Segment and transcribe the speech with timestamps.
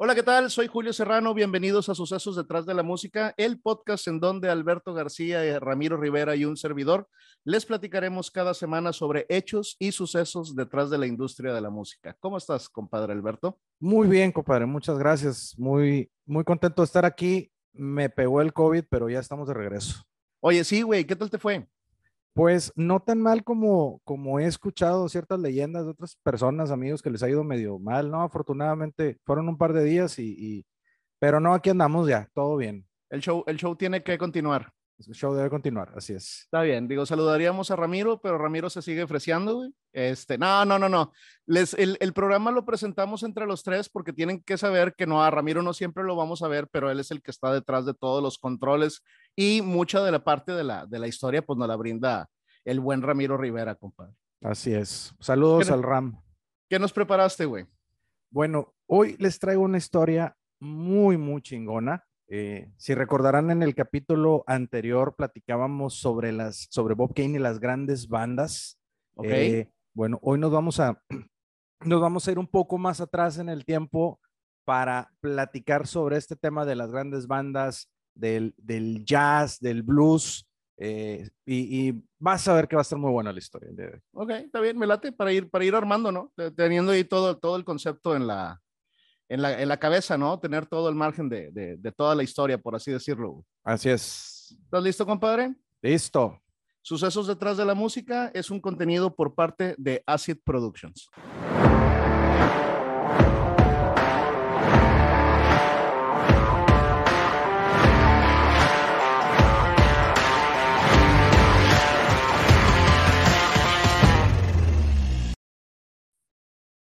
[0.00, 0.48] Hola, ¿qué tal?
[0.48, 1.34] Soy Julio Serrano.
[1.34, 6.36] Bienvenidos a Sucesos detrás de la música, el podcast en donde Alberto García, Ramiro Rivera
[6.36, 7.08] y un servidor
[7.42, 12.16] les platicaremos cada semana sobre hechos y sucesos detrás de la industria de la música.
[12.20, 13.58] ¿Cómo estás, compadre Alberto?
[13.80, 14.66] Muy bien, compadre.
[14.66, 15.56] Muchas gracias.
[15.58, 17.50] Muy, muy contento de estar aquí.
[17.72, 20.04] Me pegó el COVID, pero ya estamos de regreso.
[20.38, 21.66] Oye, sí, güey, ¿qué tal te fue?
[22.38, 27.10] Pues no tan mal como, como he escuchado ciertas leyendas de otras personas, amigos, que
[27.10, 28.22] les ha ido medio mal, ¿no?
[28.22, 30.64] Afortunadamente fueron un par de días y,
[31.18, 32.86] pero no, aquí andamos ya, todo bien.
[33.10, 34.72] El show, el show tiene que continuar.
[35.06, 36.40] El show debe continuar, así es.
[36.42, 39.72] Está bien, digo, saludaríamos a Ramiro, pero Ramiro se sigue ofreciendo, güey.
[39.92, 41.12] Este, no, no, no, no.
[41.46, 45.22] Les, el, el, programa lo presentamos entre los tres porque tienen que saber que no,
[45.22, 47.86] a Ramiro no siempre lo vamos a ver, pero él es el que está detrás
[47.86, 49.02] de todos los controles
[49.36, 52.28] y mucha de la parte de la, de la historia, pues nos la brinda
[52.64, 54.14] el buen Ramiro Rivera, compadre.
[54.42, 55.14] Así es.
[55.20, 56.20] Saludos al Ram.
[56.68, 57.66] ¿Qué nos preparaste, güey?
[58.30, 62.04] Bueno, hoy les traigo una historia muy, muy chingona.
[62.30, 67.58] Eh, si recordarán en el capítulo anterior platicábamos sobre las sobre Bob Kane y las
[67.58, 68.78] grandes bandas.
[69.14, 69.50] Okay.
[69.52, 71.02] Eh, bueno, hoy nos vamos a
[71.84, 74.20] nos vamos a ir un poco más atrás en el tiempo
[74.66, 81.30] para platicar sobre este tema de las grandes bandas, del, del jazz, del blues, eh,
[81.46, 83.70] y, y, vas a ver que va a estar muy buena la historia.
[83.72, 86.32] De ok, está bien, me late para ir, para ir armando, ¿no?
[86.54, 88.60] Teniendo ahí todo, todo el concepto en la,
[89.28, 90.38] en la, en la cabeza, ¿no?
[90.38, 93.44] Tener todo el margen de, de, de, toda la historia, por así decirlo.
[93.62, 94.56] Así es.
[94.64, 95.54] ¿Estás listo, compadre?
[95.82, 96.40] Listo.
[96.80, 101.10] Sucesos detrás de la música es un contenido por parte de Acid Productions.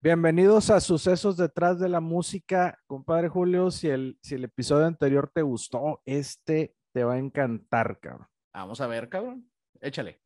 [0.04, 3.70] Bienvenidos a Sucesos detrás de la música, compadre Julio.
[3.70, 8.26] Si el, si el episodio anterior te gustó, este te va a encantar, cabrón.
[8.52, 9.48] Vamos a ver, cabrón.
[9.80, 10.20] Échale.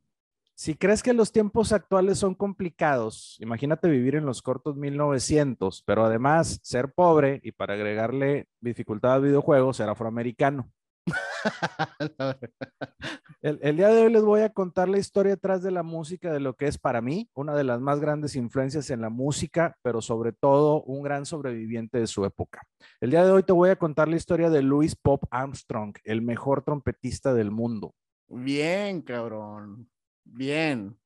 [0.54, 6.06] Si crees que los tiempos actuales son complicados, imagínate vivir en los cortos 1900, pero
[6.06, 10.72] además ser pobre y para agregarle dificultad al videojuego, ser afroamericano.
[13.42, 16.32] el, el, día de hoy les voy a contar la historia detrás de la música,
[16.32, 19.76] de lo que es para mí una de las más grandes influencias en la música,
[19.82, 22.62] pero sobre todo un gran sobreviviente de su época.
[23.00, 26.22] El día de hoy te voy a contar la historia de Louis Pop Armstrong, el
[26.22, 27.94] mejor trompetista del mundo.
[28.28, 29.88] Bien, cabrón.
[30.24, 30.96] Bien.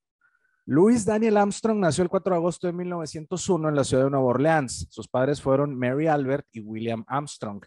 [0.66, 4.26] Louis Daniel Armstrong nació el 4 de agosto de 1901 en la ciudad de Nueva
[4.26, 4.86] Orleans.
[4.88, 7.64] Sus padres fueron Mary Albert y William Armstrong.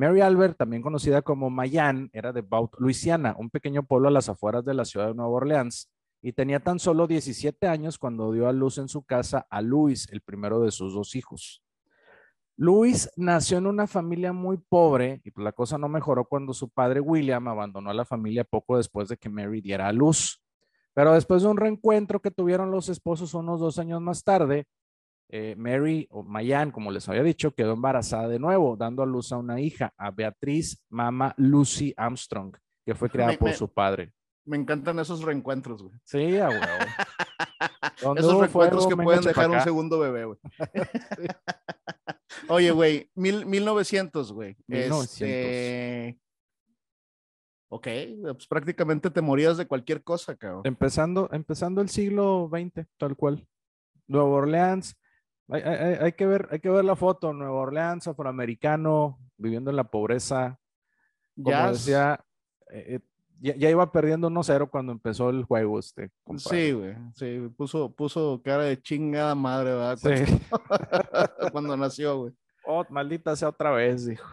[0.00, 4.30] Mary Albert, también conocida como Mayan, era de Baut, Luisiana, un pequeño pueblo a las
[4.30, 5.90] afueras de la ciudad de Nueva Orleans,
[6.22, 10.08] y tenía tan solo 17 años cuando dio a luz en su casa a Louis,
[10.10, 11.62] el primero de sus dos hijos.
[12.56, 16.70] Louis nació en una familia muy pobre y pues la cosa no mejoró cuando su
[16.70, 20.42] padre William abandonó a la familia poco después de que Mary diera a luz.
[20.94, 24.66] Pero después de un reencuentro que tuvieron los esposos unos dos años más tarde,
[25.32, 29.32] eh, Mary o Mayan, como les había dicho, quedó embarazada de nuevo, dando a luz
[29.32, 32.54] a una hija, a Beatriz Mama Lucy Armstrong,
[32.84, 34.12] que fue creada Me- por me- su padre.
[34.44, 35.94] Me encantan esos reencuentros, güey.
[36.04, 36.62] Sí, a huevo.
[38.16, 40.38] Esos reencuentros que pueden dejar un segundo bebé, güey.
[42.48, 44.56] Oye, güey, mil, 1900, güey.
[44.66, 45.20] 1900.
[45.20, 46.18] Este...
[47.68, 47.86] Ok,
[48.32, 50.62] pues prácticamente te morías de cualquier cosa, cabrón.
[50.64, 53.46] Empezando, empezando el siglo XX, tal cual.
[54.08, 54.96] Nueva Orleans,
[55.50, 59.76] hay, hay- hay- que ver, hay que ver la foto, Nueva Orleans, afroamericano, viviendo en
[59.76, 60.58] la pobreza.
[61.36, 62.24] Como Ya, decía,
[62.70, 63.00] eh, eh,
[63.40, 66.10] ya, ya iba perdiendo 1-0 cuando empezó el juego este.
[66.24, 66.66] compadre.
[66.66, 69.96] Sí, güey, sí, puso, puso cara de chingada madre, ¿verdad?
[69.96, 70.40] Sí.
[70.50, 70.50] Cuando,
[71.52, 72.32] cuando nació, güey.
[72.66, 74.26] Oh, maldita sea otra vez, dijo.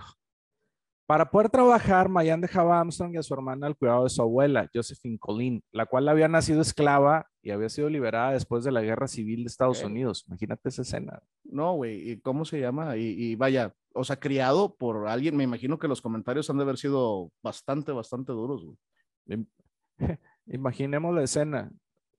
[1.07, 4.21] Para poder trabajar, Mayan dejaba a Armstrong y a su hermana al cuidado de su
[4.21, 8.81] abuela, Josephine Colleen, la cual había nacido esclava y había sido liberada después de la
[8.81, 9.85] guerra civil de Estados Ok.
[9.89, 10.25] Unidos.
[10.27, 11.21] Imagínate esa escena.
[11.45, 12.97] No, güey, ¿y cómo se llama?
[12.97, 16.63] Y, y vaya, o sea, criado por alguien, me imagino que los comentarios han de
[16.63, 18.77] haber sido bastante, bastante duros, güey.
[19.27, 19.47] Im-
[20.47, 21.71] Imaginemos la escena.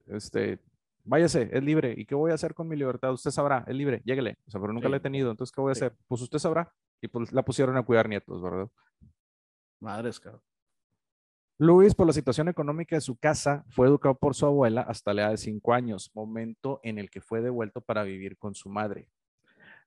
[0.06, 0.61] Este,
[1.05, 1.94] váyase, es libre.
[1.94, 3.12] ¿Y qué voy a hacer con mi libertad?
[3.12, 4.38] Usted sabrá, es libre, lléguele.
[4.46, 4.90] O sea, pero nunca Sí.
[4.93, 5.31] la he tenido.
[5.31, 5.85] Entonces, ¿qué voy a Sí.
[5.85, 5.96] hacer?
[6.08, 6.73] Pues usted sabrá.
[7.00, 8.69] Y pues la pusieron a cuidar nietos, ¿verdad?
[9.81, 10.43] Madres, cabrón.
[11.61, 15.23] Luis, por la situación económica de su casa, fue educado por su abuela hasta la
[15.23, 19.09] edad de cinco años, momento en el que fue devuelto para vivir con su madre.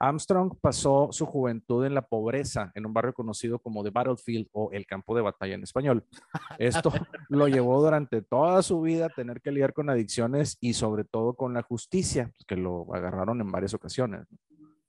[0.01, 4.71] Armstrong pasó su juventud en la pobreza, en un barrio conocido como The Battlefield o
[4.71, 6.03] el campo de batalla en español.
[6.57, 6.91] Esto
[7.29, 11.35] lo llevó durante toda su vida a tener que lidiar con adicciones y sobre todo
[11.35, 14.27] con la justicia, pues, que lo agarraron en varias ocasiones.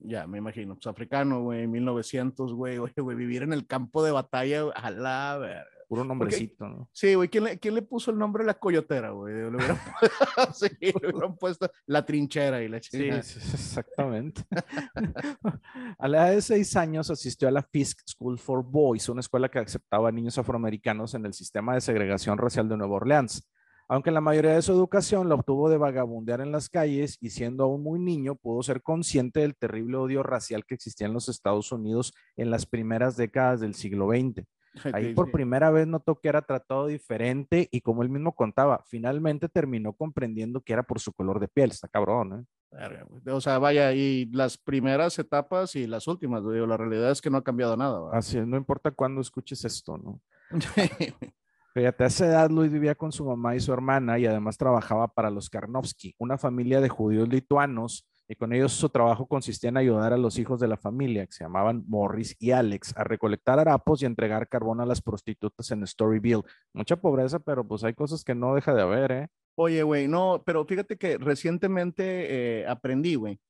[0.04, 0.74] Ya, me imagino.
[0.74, 5.66] Pues africano, güey, 1900, güey, güey, vivir en el campo de batalla, a la verga.
[5.88, 6.88] Puro nombrecito, ¿no?
[6.90, 9.34] Sí, güey, ¿quién le, ¿quién le, puso el nombre a la coyotera, güey?
[9.34, 9.78] Le hubieran,
[10.54, 13.22] sí, le hubieran puesto la trinchera y la chingada.
[13.22, 14.42] Sí, exactamente.
[15.98, 19.50] a la edad de seis años asistió a la Fisk School for Boys, una escuela
[19.50, 23.46] que aceptaba a niños afroamericanos en el sistema de segregación racial de Nueva Orleans.
[23.92, 27.64] Aunque la mayoría de su educación la obtuvo de vagabundear en las calles y siendo
[27.64, 31.72] aún muy niño, pudo ser consciente del terrible odio racial que existía en los Estados
[31.72, 34.46] Unidos en las primeras décadas del siglo XX.
[34.94, 39.50] Ahí por primera vez notó que era tratado diferente y como él mismo contaba, finalmente
[39.50, 41.70] terminó comprendiendo que era por su color de piel.
[41.70, 43.30] Está cabrón, ¿eh?
[43.30, 47.28] O sea, vaya, y las primeras etapas y las últimas, digo, la realidad es que
[47.28, 48.08] no ha cambiado nada.
[48.10, 50.22] Así es, no importa cuándo escuches esto, ¿no?
[51.74, 55.08] Fíjate, a esa edad Luis vivía con su mamá y su hermana y además trabajaba
[55.08, 59.78] para los Karnovsky, una familia de judíos lituanos, y con ellos su trabajo consistía en
[59.78, 63.58] ayudar a los hijos de la familia, que se llamaban Morris y Alex, a recolectar
[63.58, 66.42] harapos y entregar carbón a las prostitutas en Storyville.
[66.74, 69.28] Mucha pobreza, pero pues hay cosas que no deja de haber, ¿eh?
[69.54, 73.40] Oye, güey, no, pero fíjate que recientemente eh, aprendí, güey,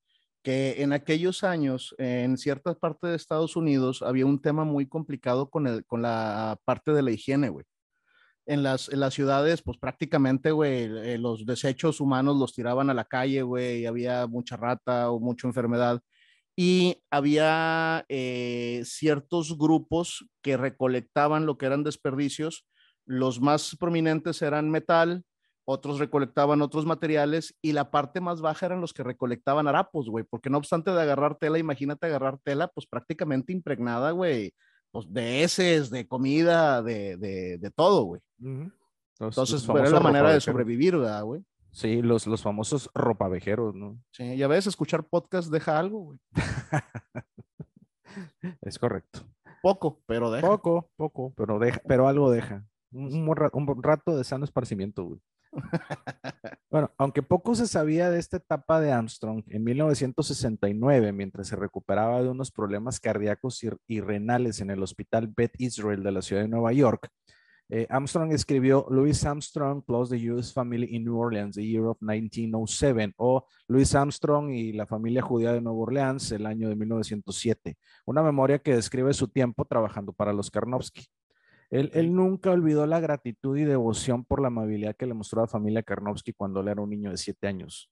[0.44, 5.50] que en aquellos años, en ciertas partes de Estados Unidos, había un tema muy complicado
[5.50, 7.64] con, el, con la parte de la higiene, güey
[8.46, 13.04] en las, las ciudades, pues prácticamente, güey, eh, los desechos humanos los tiraban a la
[13.04, 16.00] calle, güey, y había mucha rata o mucha enfermedad.
[16.56, 22.66] Y había eh, ciertos grupos que recolectaban lo que eran desperdicios.
[23.06, 25.24] Los más prominentes eran metal,
[25.64, 30.24] otros recolectaban otros materiales y la parte más baja eran los que recolectaban harapos, güey,
[30.28, 34.54] porque no obstante de agarrar tela, imagínate agarrar tela, pues prácticamente impregnada, güey,
[34.92, 38.20] pues, de heces, de comida, de, de, de todo, güey.
[39.18, 41.42] Entonces, era la manera de sobrevivir, ¿verdad, güey?
[41.72, 43.98] Sí, los, los famosos ropavejeros, ¿no?
[44.10, 46.18] Sí, ya ves, escuchar podcast deja algo, güey.
[48.60, 49.20] es correcto.
[49.62, 50.46] Poco, pero deja.
[50.46, 52.66] Poco, poco, pero deja, pero algo deja.
[52.90, 55.20] Un, un rato de sano esparcimiento, güey.
[56.70, 62.22] Bueno, aunque poco se sabía de esta etapa de Armstrong, en 1969, mientras se recuperaba
[62.22, 66.48] de unos problemas cardíacos y, renales en el hospital Beth Israel de la ciudad de
[66.48, 67.10] Nueva York,
[67.68, 70.52] eh, Armstrong escribió Louis Armstrong plus the U.S.
[70.52, 75.52] Family in New Orleans, the year of 1907, o Louis Armstrong y la familia judía
[75.52, 77.76] de Nueva Orleans, el año de 1907,
[78.06, 81.06] una memoria que describe su tiempo trabajando para los Karnowski.
[81.72, 85.48] Él, nunca olvidó la gratitud y devoción por la amabilidad que le mostró a la
[85.48, 87.90] familia Karnowski cuando él era un niño de siete años.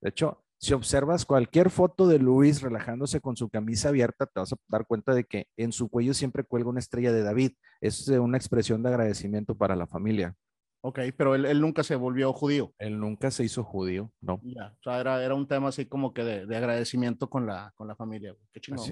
[0.00, 4.54] De hecho, si observas cualquier foto de Luis relajándose con su camisa abierta, te vas
[4.54, 7.52] a dar cuenta de que en su cuello siempre cuelga una estrella de David.
[7.82, 10.34] Es una expresión de agradecimiento para la familia.
[10.80, 12.72] Ok, pero él, nunca se volvió judío.
[12.78, 14.40] Él nunca se hizo judío, no.
[14.42, 17.94] Ya, o sea, era, un tema así como que de, agradecimiento con la, con la
[17.94, 18.34] familia.
[18.54, 18.86] Qué chingón.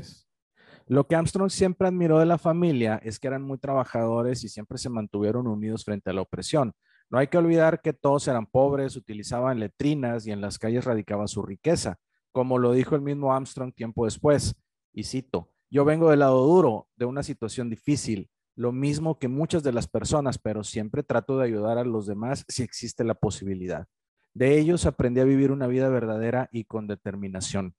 [0.88, 4.78] Lo que Armstrong siempre admiró de la familia es que eran muy trabajadores y siempre
[4.78, 6.74] se mantuvieron unidos frente a la opresión.
[7.10, 11.26] No hay que olvidar que todos eran pobres, utilizaban letrinas y en las calles radicaba
[11.26, 11.98] su riqueza,
[12.30, 14.54] como lo dijo el mismo Armstrong tiempo después.
[14.92, 19.64] Y cito, yo vengo del lado duro, de una situación difícil, lo mismo que muchas
[19.64, 23.88] de las personas, pero siempre trato de ayudar a los demás si existe la posibilidad.
[24.34, 27.74] De ellos aprendí a vivir una vida verdadera y con determinación.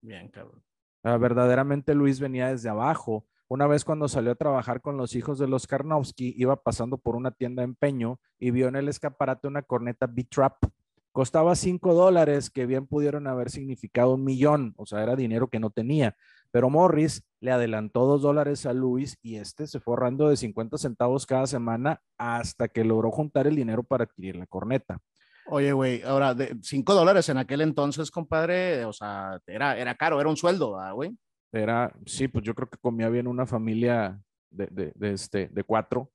[0.00, 0.64] Bien, cabrón.
[1.04, 3.26] Ah, verdaderamente Luis venía desde abajo.
[3.48, 7.16] Una vez cuando salió a trabajar con los hijos de los Karnowski, iba pasando por
[7.16, 10.64] una tienda de empeño y vio en el escaparate una corneta B-Trap.
[11.10, 15.60] Costaba cinco dólares, que bien pudieron haber significado un millón, o sea, era dinero que
[15.60, 16.16] no tenía.
[16.50, 20.78] Pero Morris le adelantó dos dólares a Luis y este se fue ahorrando de 50
[20.78, 25.00] centavos cada semana hasta que logró juntar el dinero para adquirir la corneta.
[25.46, 30.20] Oye, güey, ahora, de 5 dólares en aquel entonces, compadre, o sea, era, era caro,
[30.20, 31.16] era un sueldo, güey?
[31.52, 34.20] Era, sí, pues yo creo que comía bien una familia
[34.50, 36.10] de, de, de este, de cuatro.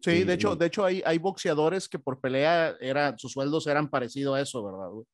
[0.00, 3.88] Sí, de hecho, de hecho hay, hay boxeadores que por pelea era, sus sueldos eran
[3.88, 4.90] parecidos a eso, ¿verdad?
[4.90, 5.06] Güey?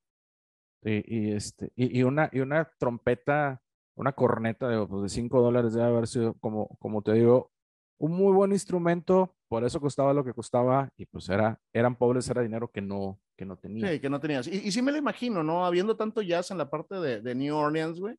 [0.82, 3.60] Sí, y, este, y, y, una, y una trompeta,
[3.96, 7.50] una corneta de, pues de 5 dólares debe haber sido, como, como te digo,
[7.98, 12.28] un muy buen instrumento, por eso costaba lo que costaba y pues era, eran pobres,
[12.28, 13.90] era dinero que no, que no tenía.
[13.90, 14.46] Sí, que no tenías.
[14.46, 15.64] Y, sí me lo imagino, ¿no?
[15.64, 18.16] Habiendo tanto jazz en la parte de, de New Orleans, güey,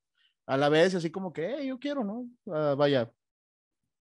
[0.47, 2.27] a la vez así como que, yo quiero, ¿no?
[2.45, 3.11] Uh, vaya.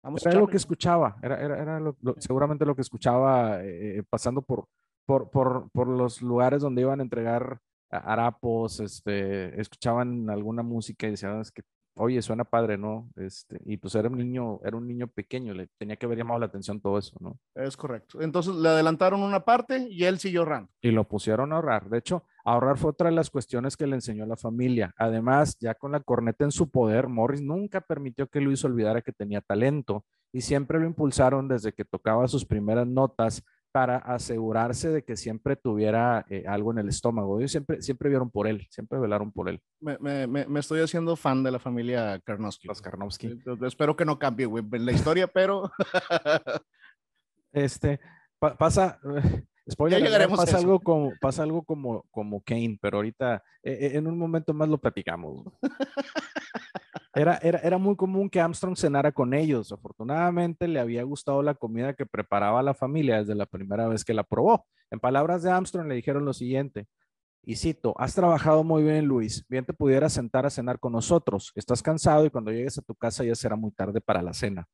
[0.03, 4.43] Vamos era lo que escuchaba, era, era, era lo, seguramente lo que escuchaba eh, pasando
[4.43, 4.67] por,
[5.07, 11.12] por, por, por, los lugares donde iban a entregar harapos, este, escuchaban alguna música y
[11.12, 11.63] decían, es que
[11.95, 13.09] oye, suena padre, ¿no?
[13.15, 16.39] Este, y pues era un niño, era un niño pequeño, le tenía que haber llamado
[16.39, 17.39] la atención todo eso, ¿no?
[17.55, 18.21] Es correcto.
[18.21, 20.69] Entonces le adelantaron una parte y él siguió ahorrando.
[20.81, 21.89] Y lo pusieron a ahorrar.
[21.89, 24.93] De hecho, ahorrar fue otra de las cuestiones que le enseñó la familia.
[24.97, 29.11] Además, ya con la corneta en su poder, Morris nunca permitió que Luis olvidara que
[29.11, 33.43] tenía talento y siempre lo impulsaron desde que tocaba sus primeras notas
[33.75, 37.39] para asegurarse de que siempre tuviera eh, algo en el estómago.
[37.39, 39.62] Ellos siempre, siempre vieron por él, siempre velaron por él.
[39.82, 42.70] Me, me, me estoy haciendo fan de la familia Karnowski.
[42.70, 43.38] Los Karnowski.
[43.67, 45.70] Espero que no cambie, güey, la historia, pero...
[47.51, 48.00] este,
[48.39, 48.98] pa pasa...
[49.70, 54.08] Spoiler, ya llegaremos pasa, algo como, pasa algo como, como Kane, pero ahorita eh, en
[54.08, 55.44] un momento más lo platicamos.
[57.15, 59.72] Era, era, era, muy común que Armstrong cenara con ellos.
[59.72, 64.13] Afortunadamente le había gustado la comida que preparaba la familia desde la primera vez que
[64.13, 64.65] la probó.
[64.91, 66.88] En palabras de Armstrong le dijeron lo siguiente,
[67.48, 69.45] y cito, has trabajado muy bien, Luis.
[69.48, 71.51] Bien te pudieras sentar a cenar con nosotros.
[71.53, 74.67] Estás cansado y cuando llegues a tu casa ya será muy tarde para la cena.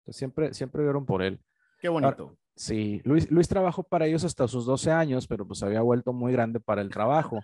[0.00, 1.38] Entonces, siempre, siempre vieron por él.
[1.78, 2.38] Qué bonito.
[2.56, 6.32] sí, Luis, Luis trabajó para ellos hasta sus 12 años, pero pues había vuelto muy
[6.32, 7.40] grande para el trabajo.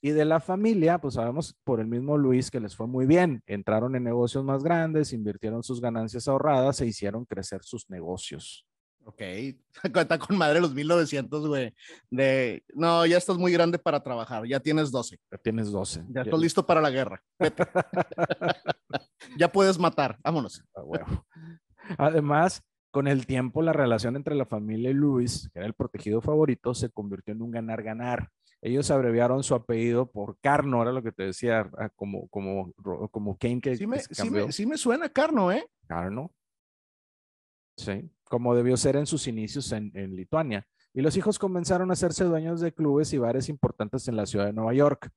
[0.00, 3.42] Y de la familia, pues sabemos por el mismo Luis que les fue muy bien.
[3.46, 8.64] Entraron en negocios más grandes, invirtieron sus ganancias ahorradas e hicieron crecer sus negocios.
[9.04, 9.22] Ok,
[9.92, 11.74] cuenta con madre los 1900, güey.
[12.10, 15.18] De, no, ya estás muy grande para trabajar, ya tienes 12.
[15.32, 16.04] Ya tienes 12.
[16.10, 17.22] Ya estás listo para la guerra.
[19.38, 20.62] ya puedes matar, vámonos.
[21.96, 26.20] Además, con el tiempo, la relación entre la familia y Luis, que era el protegido
[26.20, 31.12] favorito, se convirtió en un ganar-ganar ellos abreviaron su apellido por Carno, era lo que
[31.12, 32.72] te decía, ah, como, como,
[33.10, 34.00] como Kane que, sí me,
[34.52, 35.68] Sí me, suena Carno, ¿eh?
[35.86, 36.32] Carno.
[37.76, 40.66] Sí, como debió ser en sus inicios en, en Lituania.
[40.92, 44.46] Y los hijos comenzaron a hacerse dueños de clubes y bares importantes en la ciudad
[44.46, 45.10] de Nueva York.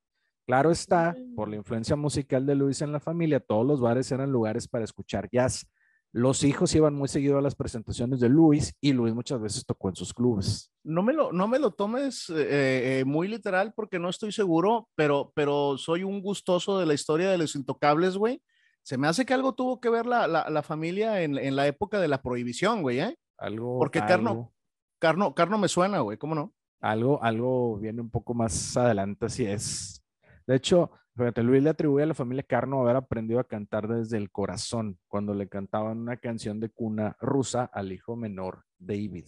[0.45, 4.31] Claro está, por la influencia musical de Luis en la familia, todos los bares eran
[4.31, 5.67] lugares para escuchar jazz.
[6.13, 9.87] Los hijos iban muy seguido a las presentaciones de Luis y Luis muchas veces tocó
[9.87, 10.69] en sus clubes.
[10.83, 14.89] No me lo, no me lo tomes eh, eh, muy literal porque no estoy seguro,
[14.95, 18.41] pero, pero soy un gustoso de la historia de los intocables, güey.
[18.83, 21.99] Se me hace que algo tuvo que ver la, la, familia en, en, la época
[21.99, 23.17] de la prohibición, güey, ¿eh?
[23.37, 23.77] Algo.
[23.77, 24.51] Porque Carno,
[24.99, 26.53] Carno, Carno me suena, güey, ¿cómo no?
[26.81, 30.03] Algo, algo viene un poco más adelante, así es.
[30.47, 34.17] De hecho, Fíjate, Luis le atribuye a la familia Carno haber aprendido a cantar desde
[34.17, 39.25] el corazón cuando le cantaban una canción de cuna rusa al hijo menor, David.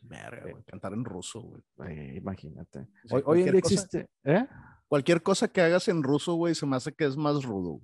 [0.00, 2.16] Verga, güey, cantar en ruso, güey.
[2.16, 2.86] imagínate.
[3.10, 4.46] hoy, en día existe, ¿eh?
[4.86, 7.80] Cualquier cosa que hagas en ruso, güey, se me hace que es más rudo.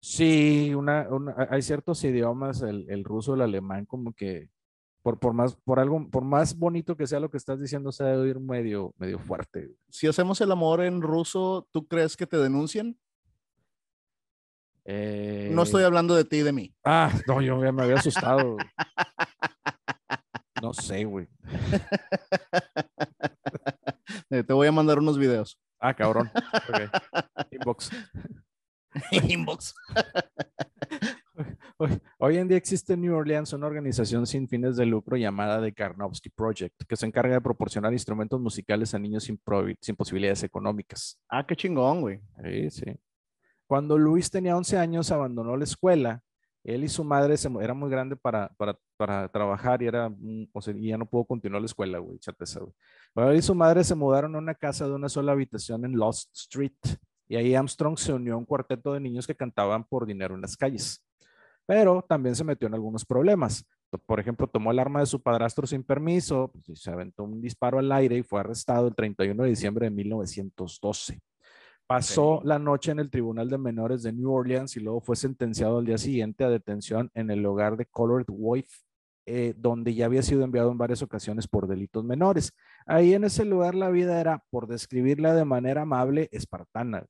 [0.00, 1.06] Sí, una,
[1.50, 4.48] hay ciertos idiomas, el, el ruso, el alemán, como que
[5.02, 8.04] por, por, más, por algo, por más bonito que sea lo que estás diciendo, se
[8.04, 9.70] debe oír medio, medio fuerte.
[9.88, 12.98] Si hacemos el amor en ruso, ¿tú crees que te denuncian?
[14.86, 16.74] No estoy eh, hablando de ti y de mí.
[16.84, 18.56] Ah, no, yo me había asustado.
[20.62, 21.28] no sé, güey.
[24.32, 25.58] Eh, te voy a mandar unos videos.
[25.80, 26.30] Ah, cabrón.
[27.50, 27.90] Inbox.
[29.10, 29.74] Inbox.
[32.30, 35.72] Hoy, en día existe en New Orleans una organización sin fines de lucro llamada The
[35.72, 39.40] Karnowski Project, que se encarga de proporcionar instrumentos musicales a niños sin,
[39.80, 41.20] sin posibilidades económicas.
[41.28, 42.20] Ah, qué chingón, güey.
[42.44, 42.84] Sí, sí.
[43.66, 46.22] Cuando Luis tenía 11 años, abandonó la escuela.
[46.62, 50.08] Él y su madre se, era muy grande para, para, para trabajar y, era,
[50.52, 52.72] o sea, ya no pudo continuar la escuela, güey, chateza, güey.
[53.28, 56.32] Él y su madre se mudaron a una casa de una sola habitación en Lost
[56.36, 56.78] Street.
[57.26, 60.42] Y ahí Armstrong se unió a un cuarteto de niños que cantaban por dinero en
[60.42, 61.04] las calles
[61.70, 63.64] pero también se metió en algunos problemas.
[64.04, 67.78] Por ejemplo, tomó el arma de su padrastro sin permiso, pues, se aventó un disparo
[67.78, 71.20] al aire y fue arrestado el 31 de diciembre de 1912.
[71.86, 75.78] Pasó la noche en el Tribunal de Menores de New Orleans y luego fue sentenciado
[75.78, 78.78] al día siguiente a detención en el hogar de Colored Wife,
[79.26, 82.52] eh, donde ya había sido enviado en varias ocasiones por delitos menores.
[82.84, 87.06] Ahí en ese lugar la vida era, por describirla de manera amable, espartana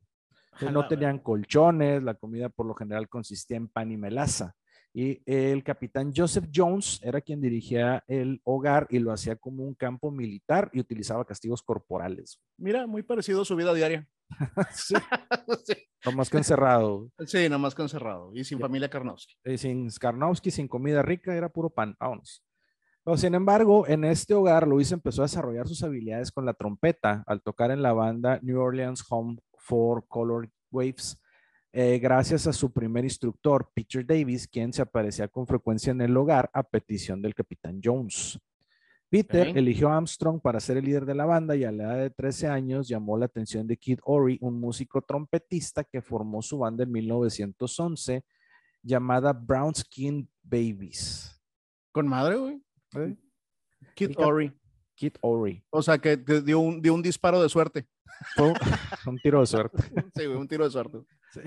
[0.63, 4.55] no tenían colchones, la comida por lo general consistía en pan y melaza.
[4.93, 9.75] Y el capitán Joseph Jones era quien dirigía el hogar y lo hacía como un
[9.75, 12.41] campo militar y utilizaba castigos corporales.
[12.59, 14.09] Mira, muy parecido a su vida diaria.
[14.73, 14.95] sí.
[16.05, 17.09] No más que encerrado.
[17.27, 18.33] Sí, no más que encerrado.
[18.35, 19.35] Y sin familia Karnowski.
[19.45, 21.95] Y sin Karnowski, sin comida rica, era puro pan.
[22.01, 22.45] Vámonos.
[23.05, 27.23] Pero, sin embargo, en este hogar, Luis empezó a desarrollar sus habilidades con la trompeta
[27.27, 31.21] al tocar en la banda New Orleans Home for Color Waves,
[31.73, 36.17] eh, gracias a su primer instructor, Peter Davis, quien se aparecía con frecuencia en el
[36.17, 38.39] hogar a petición del capitán Jones.
[39.09, 41.99] Peter eligió a Armstrong para ser el líder de la banda y a la edad
[41.99, 46.59] de 13 años llamó la atención de Kid Ory, un músico trompetista que formó su
[46.59, 48.25] banda en 1911
[48.83, 51.41] llamada Brown Skin Babies.
[51.91, 52.63] Con madre, güey.
[52.95, 53.17] ¿Eh?
[53.95, 54.53] Kid Ory.
[54.95, 55.65] Kid Ory.
[55.71, 57.87] O sea, que que dio un, dio un disparo de suerte.
[58.35, 58.55] Fue un,
[59.07, 59.79] un tiro de suerte.
[60.15, 60.99] Sí, un tiro de suerte.
[61.33, 61.41] Sí.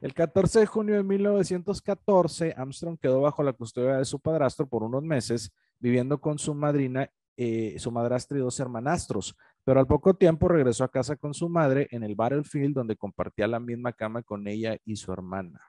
[0.00, 4.82] El 14 de junio de 1914, Armstrong quedó bajo la custodia de su padrastro por
[4.82, 9.36] unos meses, viviendo con su madrina, eh, su madrastra y dos hermanastros.
[9.64, 13.46] Pero al poco tiempo regresó a casa con su madre en el Battlefield, donde compartía
[13.46, 15.60] la misma cama con ella y su hermana.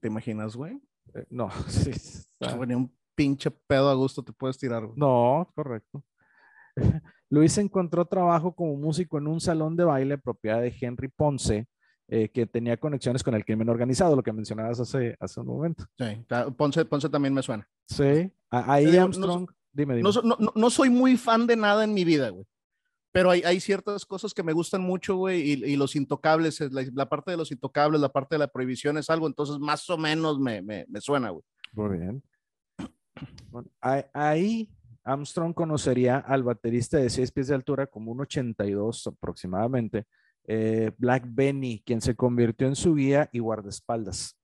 [0.00, 0.80] ¿Te imaginas, güey?
[1.14, 1.90] Eh, no, sí,
[2.40, 4.98] un pinche pedo a gusto te puedes tirar, güey.
[4.98, 6.02] no, correcto.
[7.30, 11.66] Luis encontró trabajo como músico en un salón de baile propiedad de Henry Ponce,
[12.08, 15.84] eh, que tenía conexiones con el crimen organizado, lo que mencionabas hace, hace un momento.
[15.98, 16.24] Sí,
[16.56, 17.66] Ponce, Ponce también me suena.
[17.86, 20.10] Sí, ahí digo, no Armstrong, dime, dime.
[20.22, 22.44] No, no, no- soy muy fan de nada en mi vida, güey.
[23.12, 26.72] Pero hay, hay ciertas cosas que me gustan mucho, güey, y, y los intocables, es
[26.72, 29.88] la, la parte de los intocables, la parte de la prohibición es algo, entonces más
[29.90, 31.44] o menos me, me, me suena, güey.
[31.72, 32.22] Muy bien.
[33.50, 33.68] Bueno,
[34.14, 34.68] ahí
[35.04, 40.06] Armstrong conocería al baterista de 6 pies de altura, como un 82 aproximadamente,
[40.46, 44.36] eh, Black Benny, quien se convirtió en su guía y guardaespaldas.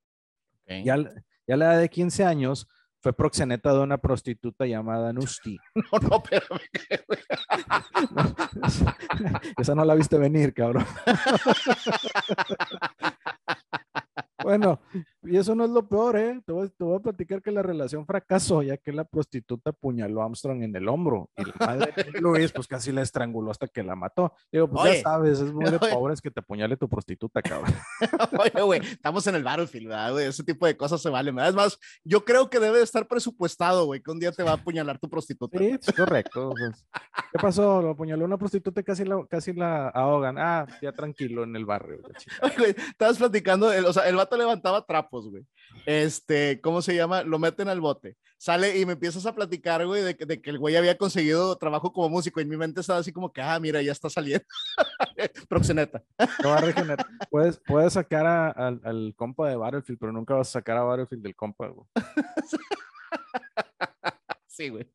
[0.84, 2.68] Ya, al- ya a la edad de 15 años
[3.00, 5.56] fue proxeneta de una prostituta llamada Nusti.
[5.92, 6.60] No, no, espérame.
[7.06, 7.20] güey.
[9.58, 10.84] Esa no la viste venir, cabrón.
[14.42, 14.80] Bueno,
[15.30, 16.40] y eso no es lo peor, ¿eh?
[16.46, 20.22] Te voy, te voy a platicar que la relación fracasó, ya que la prostituta apuñaló
[20.22, 23.68] a Armstrong en el hombro y la madre de Luis, pues casi la estranguló hasta
[23.68, 24.32] que la mató.
[24.52, 24.96] Digo, pues Oye.
[24.96, 25.92] ya sabes, es muy de Oye.
[25.92, 27.74] pobres que te apuñale tu prostituta, cabrón.
[28.38, 30.26] Oye, güey, estamos en el Battlefield, ¿verdad, güey?
[30.26, 31.38] Ese tipo de cosas se valen.
[31.38, 34.52] Es más, yo creo que debe de estar presupuestado, güey, que un día te va
[34.52, 35.58] a apuñalar tu prostituta.
[35.58, 36.50] Sí, es correcto.
[36.58, 36.84] pues.
[37.32, 37.82] ¿Qué pasó?
[37.82, 40.36] Lo apuñaló una prostituta y casi la, casi la ahogan.
[40.38, 41.98] Ah, ya tranquilo en el barrio.
[42.42, 45.44] Oye, güey, estabas platicando, el- o sea, el vato levantaba trapos, güey.
[45.86, 47.22] Este, ¿cómo se llama?
[47.22, 48.16] Lo meten al bote.
[48.38, 51.56] Sale y me empiezas a platicar, güey, de, que- de que el güey había conseguido
[51.56, 52.38] trabajo como músico.
[52.40, 54.44] Y en mi mente estaba así como que, ah, mira, ya está saliendo.
[55.48, 56.02] Proxeneta.
[56.60, 57.06] Regenerar.
[57.30, 60.82] Puedes, puedes sacar a- al, al compa de Battlefield, pero nunca vas a sacar a
[60.84, 61.68] Battlefield del compa.
[61.68, 61.86] güey.
[64.46, 64.90] Sí, güey.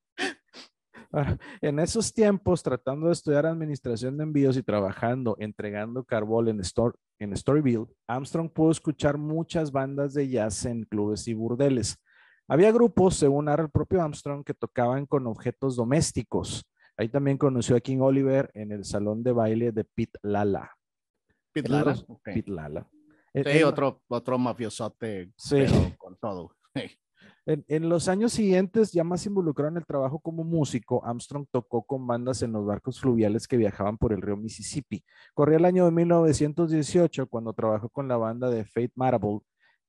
[1.61, 6.95] En esos tiempos, tratando de estudiar administración de envíos y trabajando entregando carbol en, Stor-
[7.19, 11.97] en Storyville, Armstrong pudo escuchar muchas bandas de jazz en clubes y burdeles.
[12.47, 16.65] Había grupos, según el propio Armstrong, que tocaban con objetos domésticos.
[16.97, 20.71] Ahí también conoció a King Oliver en el salón de baile de Pete Lala.
[21.55, 22.21] Los- Ok.
[22.33, 22.87] Pete Lala.
[23.33, 25.55] Sí, en- otro, otro mafiosote, Sí.
[25.57, 26.55] pero con todo.
[27.45, 32.07] en los años siguientes, ya más involucrado en el trabajo como músico, Armstrong tocó con
[32.07, 35.03] bandas en los barcos fluviales que viajaban por el río Mississippi.
[35.33, 39.39] Corría el año de 1918 cuando trabajó con la banda de Faith Marable,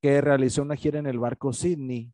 [0.03, 2.12] que realizó una gira en el barco Sydney.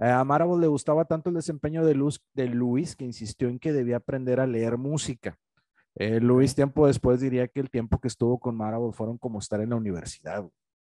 [0.00, 3.60] Eh, a Marable le gustaba tanto el desempeño de, Luz, de Luis que insistió en
[3.60, 5.38] que debía aprender a leer música.
[5.94, 9.60] Eh, Luis tiempo después diría que el tiempo que estuvo con Marable fueron como estar
[9.60, 10.44] en la universidad.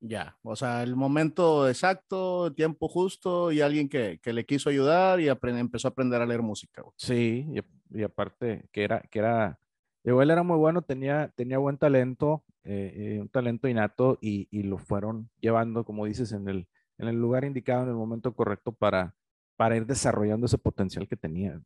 [0.01, 4.69] Ya, o sea, el momento exacto, el tiempo justo y alguien que, que le quiso
[4.69, 6.83] ayudar y empezó a aprender a leer música.
[6.83, 6.93] güey.
[6.99, 9.59] Sí, y, y aparte que era, que era,
[10.03, 14.47] digo, él era muy bueno, tenía, tenía buen talento, eh, eh, un talento innato y,
[14.51, 18.35] y lo fueron llevando, como dices, en el, en el lugar indicado, en el momento
[18.35, 19.15] correcto para,
[19.57, 21.61] para ir desarrollando ese potencial que tenía.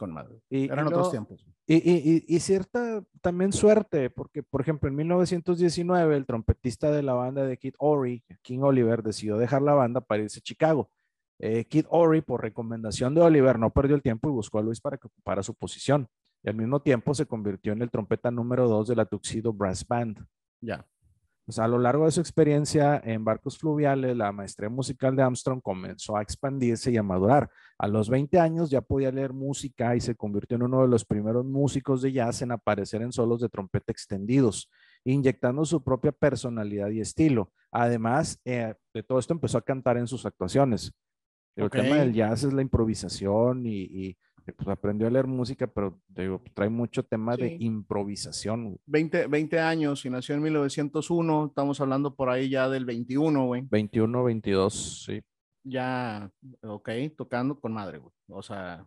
[0.00, 0.40] Con madre.
[0.48, 1.44] Y, Eran y otros tiempos.
[1.66, 7.02] y, y- y- y cierta también suerte, porque por ejemplo en 1919 el trompetista de
[7.02, 10.88] la banda de Kid Ory, King Oliver, decidió dejar la banda para irse a Chicago.
[11.38, 14.80] Eh, Kid Ory, por recomendación de Oliver, no perdió el tiempo y buscó a Luis
[14.80, 16.08] para que ocupara su posición.
[16.42, 19.86] Y al mismo tiempo se convirtió en el trompeta número dos de la Tuxedo Brass
[19.86, 20.24] Band.
[20.62, 20.86] Ya.
[21.58, 26.16] A lo largo de su experiencia en barcos fluviales, la maestría musical de Armstrong comenzó
[26.16, 27.50] a expandirse y a madurar.
[27.78, 31.04] A los 20 años ya podía leer música y se convirtió en uno de los
[31.04, 34.70] primeros músicos de jazz en aparecer en solos de trompeta extendidos,
[35.04, 37.52] inyectando su propia personalidad y estilo.
[37.70, 40.92] Además, eh, de todo esto empezó a cantar en sus actuaciones.
[41.56, 41.72] El Ok.
[41.72, 44.18] tema del jazz es la improvisación y, y,
[44.52, 48.64] pues, aprendió a leer música, pero digo, trae mucho tema de improvisación.
[48.66, 48.78] güey.
[48.86, 53.62] 20, 20 años y nació en 1901, estamos hablando por ahí ya del 21, güey.
[53.70, 55.20] 21, 22, sí.
[55.64, 56.30] Ya,
[56.62, 58.12] ok, tocando con madre, güey.
[58.28, 58.86] O sea,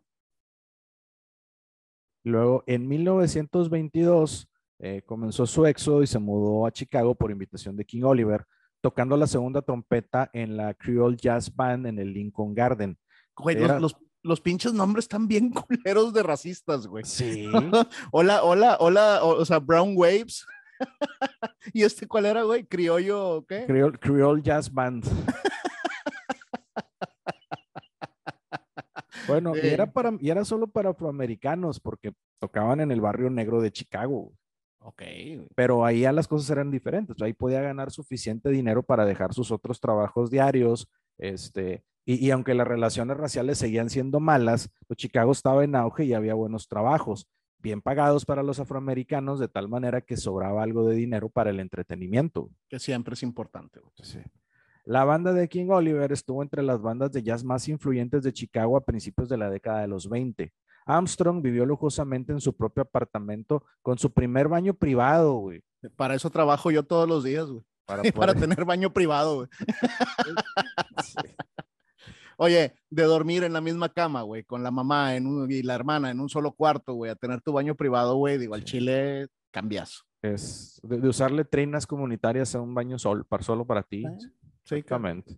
[2.25, 4.47] Luego, en 1922,
[4.79, 8.45] eh, comenzó su éxodo y se mudó a Chicago por invitación de King Oliver,
[8.81, 12.97] tocando la segunda trompeta en la Creole Jazz Band en el Lincoln Garden.
[13.35, 17.03] güey, Era- los, los los pinches nombres están bien culeros de racistas, güey.
[17.05, 17.49] Sí.
[18.11, 20.45] hola, hola, hola, o, o sea, Brown Waves.
[21.73, 22.65] ¿Y este cuál era, güey?
[22.65, 23.65] ¿Criollo qué?
[23.65, 25.05] Creole, Creole Jazz Band.
[29.27, 33.61] Bueno, y era, para, y era solo para afroamericanos porque tocaban en el barrio negro
[33.61, 34.33] de Chicago.
[34.79, 35.47] Ok, güey.
[35.55, 37.15] Pero ahí ya las cosas eran diferentes.
[37.21, 40.89] Ahí podía ganar suficiente dinero para dejar sus otros trabajos diarios.
[41.17, 46.05] Este, y, y aunque las relaciones raciales seguían siendo malas, pues Chicago estaba en auge
[46.05, 47.27] y había buenos trabajos,
[47.59, 51.59] bien pagados para los afroamericanos, de tal manera que sobraba algo de dinero para el
[51.59, 52.49] entretenimiento.
[52.69, 53.79] que siempre es importante.
[54.01, 54.19] Sí.
[54.85, 58.75] La banda de King Oliver estuvo entre las bandas de jazz más influyentes de Chicago
[58.75, 60.51] a principios de la década de los 20.
[60.85, 65.63] Armstrong vivió lujosamente en su propio apartamento con su primer baño privado, güey.
[65.95, 67.63] Para eso trabajo yo todos los días, güey.
[67.85, 69.47] Para Para poder- tener baño privado, güey.
[71.03, 71.15] Sí.
[72.37, 75.75] Oye, de dormir en la misma cama, güey, con la mamá en un- y la
[75.75, 78.65] hermana en un solo cuarto, güey, a tener tu baño privado, güey, digo, al Sí.
[78.65, 80.03] chile, cambiazo.
[80.21, 84.03] Es de, de usar letrinas comunitarias a un baño sol, para, solo para ti.
[84.05, 84.15] Ah,
[84.65, 84.75] Sí.
[84.77, 85.37] Exactamente.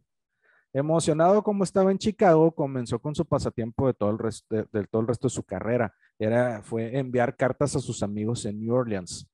[0.71, 4.86] Emocionado como estaba en Chicago, comenzó con su pasatiempo de todo el resto de, de
[4.88, 5.93] todo el resto de su carrera.
[6.19, 9.27] Era, fue enviar cartas a sus amigos en New Orleans.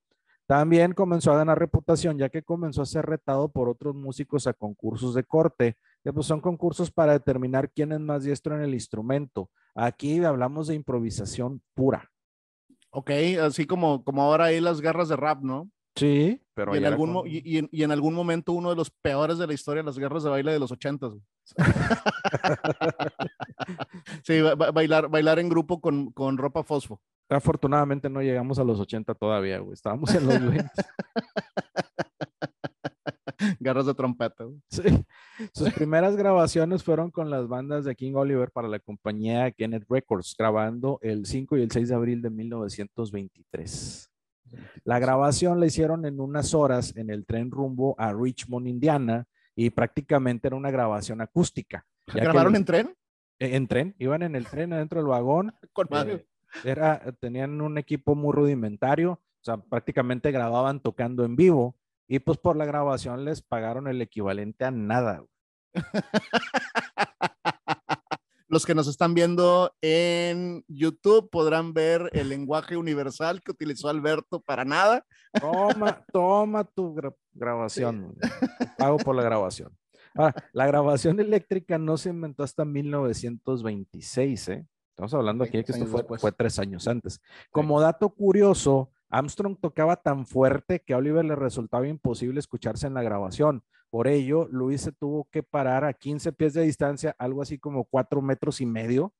[0.52, 4.54] También comenzó a ganar reputación, ya que comenzó a ser retado por otros músicos a
[4.54, 8.74] concursos de corte, que pues son concursos para determinar quién es más diestro en el
[8.74, 9.50] instrumento.
[9.74, 12.12] Aquí hablamos de improvisación pura.
[12.90, 13.12] Ok,
[13.42, 15.70] así como, como ahora hay las guerras de rap, ¿no?
[16.02, 18.76] Sí, pero y, en algún, con- y, y en, y en algún momento uno de
[18.76, 21.12] los peores de la historia, las guerras de baile de los ochentas.
[21.12, 21.22] güey.
[24.24, 27.00] sí, ba- ba- bailar, bailar en grupo con, con ropa fosfo.
[27.30, 29.74] Afortunadamente no llegamos a los 80 todavía, güey.
[29.74, 30.70] Estábamos en los 20.
[33.60, 34.44] Garras de trompeta.
[34.44, 34.60] güey.
[34.70, 34.82] Sí.
[35.54, 40.36] Sus primeras grabaciones fueron con las bandas de King Oliver para la compañía Kenneth Records,
[40.38, 44.11] grabando el 5 y el 6 de abril de 1923.
[44.84, 49.70] La grabación la hicieron en unas horas en el tren rumbo a Richmond, Indiana, y
[49.70, 51.86] prácticamente era una grabación acústica.
[52.06, 52.96] que ¿Grabaron en tren?
[53.40, 55.54] en, en tren, iban en el tren adentro del vagón.
[55.74, 56.26] Con eh,
[56.64, 61.76] era, tenían un equipo muy rudimentario, o sea, prácticamente grababan tocando en vivo,
[62.08, 65.24] y pues por la grabación les pagaron el equivalente a nada.
[68.52, 74.42] Los que nos están viendo en YouTube podrán ver el lenguaje universal que utilizó Alberto
[74.42, 75.06] para nada.
[75.40, 78.14] Toma, toma tu gra- grabación.
[78.60, 79.72] te Pago por la grabación.
[80.16, 84.68] Ahora, la grabación eléctrica no se inventó hasta 1926, ¿eh?
[84.90, 87.22] Estamos hablando aquí de que 20 esto fue, fue tres años antes.
[87.52, 92.96] Como dato curioso, Armstrong tocaba tan fuerte que a Oliver le resultaba imposible escucharse en
[92.96, 93.64] la grabación.
[93.92, 97.84] Por ello, Luis se tuvo que parar a 15 pies de distancia, algo así como
[97.84, 99.14] cuatro metros y medio,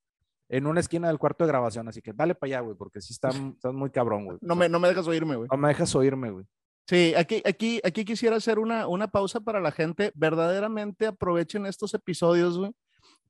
[0.48, 1.90] en una esquina del cuarto de grabación.
[1.90, 4.38] Así que dale para allá, güey, porque sí estás estás muy cabrón, güey.
[4.42, 5.50] No me, no me dejas oírme, güey.
[5.52, 6.46] No me dejas oírme, güey.
[6.88, 10.12] Sí, aquí, aquí, aquí quisiera hacer una, una pausa para la gente.
[10.16, 12.72] Verdaderamente aprovechen estos episodios, güey,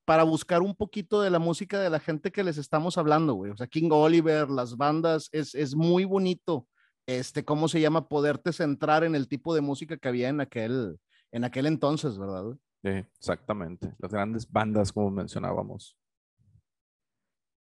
[0.05, 3.51] para buscar un poquito de la música de la gente que les estamos hablando, güey.
[3.51, 6.67] O sea, King Oliver, las bandas, es, es muy bonito,
[7.07, 8.07] este, ¿cómo se llama?
[8.07, 10.99] Poderte centrar en el tipo de música que había en aquel,
[11.31, 12.57] en aquel entonces, ¿verdad?
[12.83, 13.93] Sí, exactamente.
[13.99, 15.97] Las grandes bandas, como mencionábamos.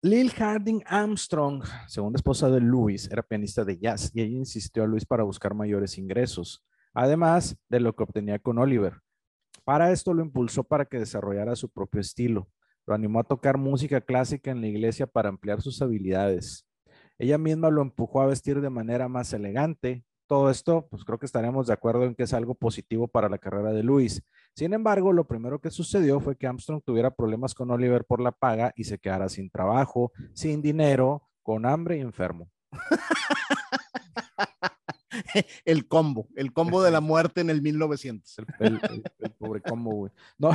[0.02, 4.88] Lil Harding Armstrong, segunda esposa de Louis, era pianista de jazz y ella insistió a
[4.88, 9.02] Luis para buscar mayores ingresos, además de lo que obtenía con Oliver.
[9.66, 12.50] Para esto lo impulsó para que desarrollara su propio estilo.
[12.88, 16.66] Lo animó a tocar música clásica en la iglesia para ampliar sus habilidades.
[17.18, 20.06] Ella misma lo empujó a vestir de manera más elegante.
[20.30, 23.40] Todo esto, pues creo que estaremos de acuerdo en que es algo positivo para la
[23.40, 24.22] carrera de Luis.
[24.56, 28.32] Sin embargo, lo primero que sucedió fue que Armstrong tuviera problemas con Oliver por la
[28.32, 32.48] paga y se quedara sin trabajo, sin dinero, con hambre y enfermo.
[35.66, 38.40] El combo, el combo de la muerte en el 1900.
[38.40, 40.12] El, el- el- el pobre combo, güey.
[40.38, 40.52] No,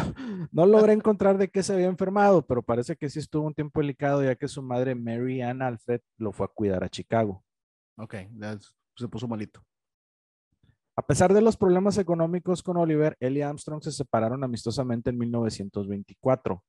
[0.53, 3.81] no logré encontrar de qué se había enfermado, pero parece que sí estuvo un tiempo
[3.81, 7.43] delicado ya que su madre Mary Ann Alfred lo fue a cuidar a Chicago.
[7.97, 8.57] Ok, ya
[8.97, 9.61] se puso malito.
[10.97, 15.19] A pesar de los problemas económicos con Oliver, él y Armstrong se separaron amistosamente en
[15.19, 16.63] 1924.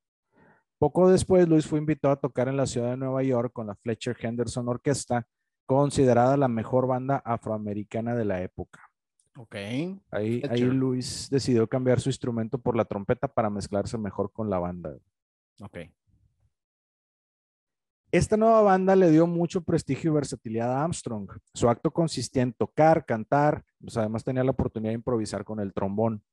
[0.80, 3.76] Poco después, Luis fue invitado a tocar en la ciudad de Nueva York con la
[3.76, 5.28] Fletcher Henderson Orquesta,
[5.66, 8.82] considerada la mejor banda afroamericana de la época.
[9.38, 9.56] Ok.
[10.12, 10.62] Ahí, ahí.
[10.62, 14.96] Luis decidió cambiar su instrumento por la trompeta para mezclarse mejor con la banda.
[15.62, 15.78] Ok.
[18.16, 21.30] Esta nueva banda le dio mucho prestigio y versatilidad a Armstrong.
[21.54, 25.74] Su acto consistía en tocar, cantar, pues además tenía la oportunidad de improvisar con el
[25.74, 26.24] trombón.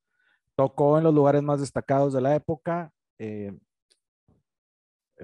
[0.55, 2.93] Tocó en los lugares más destacados de la época.
[3.19, 3.51] eh,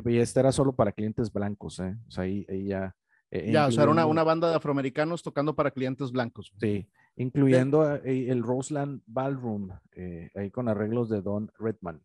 [0.03, 1.95] Y este era solo para clientes blancos, ¿eh?
[2.09, 2.93] O sea, ahí, ahí ya.
[3.31, 6.51] eh, ya, o sea, era una, una, banda de afroamericanos tocando para clientes blancos.
[6.59, 12.01] Sí, incluyendo eh, el Roseland Ballroom, eh, ahí con arreglos de Don Redman.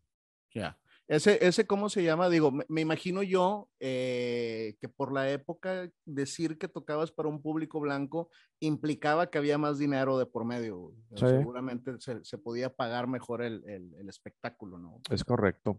[0.53, 0.77] Ya.
[1.07, 2.29] Ese, ese, ¿cómo se llama?
[2.29, 7.43] Digo, me, me imagino yo eh, que por la época decir que tocabas para un
[7.43, 10.93] público blanco implicaba que había más dinero de por medio.
[11.15, 11.27] Sí.
[11.27, 14.99] Seguramente se, se, podía pagar mejor el, el, el, espectáculo, ¿no?
[15.11, 15.77] Es correcto.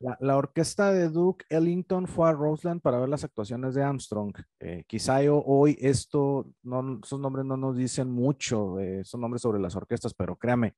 [0.00, 4.32] La, la, orquesta de Duke Ellington fue a Roseland para ver las actuaciones de Armstrong.
[4.60, 9.42] Eh, quizá yo, hoy esto, no, esos nombres no nos dicen mucho, eh, son nombres
[9.42, 10.74] sobre las orquestas, pero créame,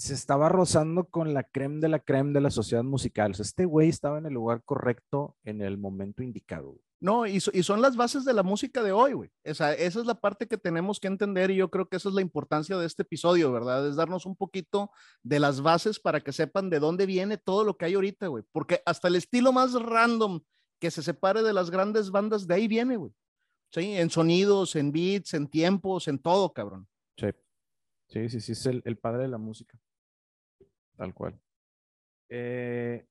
[0.00, 3.32] se estaba rozando con la creme de la creme de la sociedad musical.
[3.32, 6.78] O sea, este güey estaba en el lugar correcto en el momento indicado.
[7.00, 9.30] No, y, so, y son las bases de la música de hoy, güey.
[9.44, 12.14] Esa, esa es la parte que tenemos que entender y yo creo que esa es
[12.14, 13.86] la importancia de este episodio, ¿verdad?
[13.86, 14.90] Es darnos un poquito
[15.22, 18.42] de las bases para que sepan de dónde viene todo lo que hay ahorita, güey.
[18.52, 20.40] Porque hasta el estilo más random
[20.78, 23.12] que se separe de las grandes bandas, de ahí viene, güey.
[23.70, 26.88] Sí, en sonidos, en beats, en tiempos, en todo, cabrón.
[27.18, 27.26] Sí,
[28.08, 29.78] sí, sí, sí, es el, el padre de la música.
[31.00, 31.40] Tal cual.
[32.28, 33.06] Eh,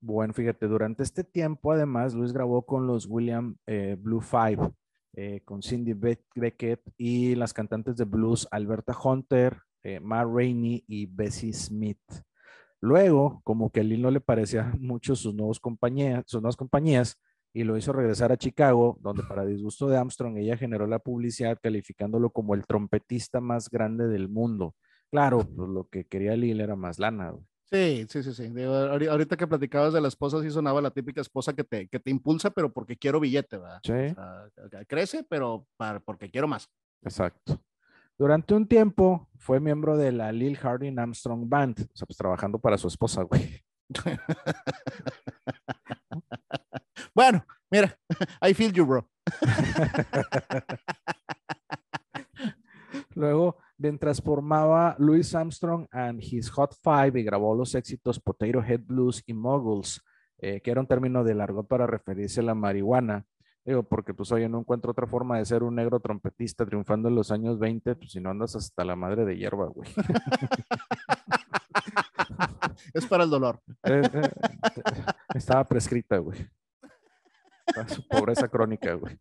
[0.00, 4.70] bueno, fíjate, durante este tiempo, además, Luis grabó con los William eh, Blue Five,
[5.14, 11.06] eh, con Cindy Beckett y las cantantes de blues Alberta Hunter, eh, Ma Rainey y
[11.06, 11.98] Bessie Smith.
[12.80, 17.20] Luego, como que a Lil no le parecían mucho sus, nuevos compañías, sus nuevas compañías
[17.52, 21.58] y lo hizo regresar a Chicago, donde para disgusto de Armstrong ella generó la publicidad
[21.60, 24.76] calificándolo como el trompetista más grande del mundo.
[25.10, 27.30] Claro, pues lo que quería Lil era más lana.
[27.30, 27.44] Güey.
[27.70, 28.48] Sí, sí, sí, sí.
[28.48, 32.00] Digo, ahorita que platicabas de la esposa, sí sonaba la típica esposa que te, que
[32.00, 33.80] te impulsa, pero porque quiero billete, ¿verdad?
[33.84, 33.92] Sí.
[33.92, 36.68] O sea, crece, pero para, porque quiero más.
[37.02, 37.62] Exacto.
[38.18, 42.58] Durante un tiempo fue miembro de la Lil Harding Armstrong Band, o sea, pues trabajando
[42.58, 43.62] para su esposa, güey.
[47.14, 47.96] bueno, mira,
[48.42, 49.08] I feel you, bro.
[53.14, 58.82] Luego, mientras formaba Louis Armstrong and His Hot Five y grabó los éxitos Potato Head
[58.84, 60.02] Blues y Moguls,
[60.38, 63.24] eh, que era un término de largo para referirse a la marihuana.
[63.64, 67.14] Digo, porque pues oye, no encuentro otra forma de ser un negro trompetista triunfando en
[67.14, 69.88] los años 20, pues si no andas hasta la madre de hierba, güey.
[72.94, 73.60] es para el dolor.
[73.84, 74.30] Eh, eh,
[75.34, 76.38] estaba prescrita, güey.
[77.86, 79.18] Su pobreza crónica, güey.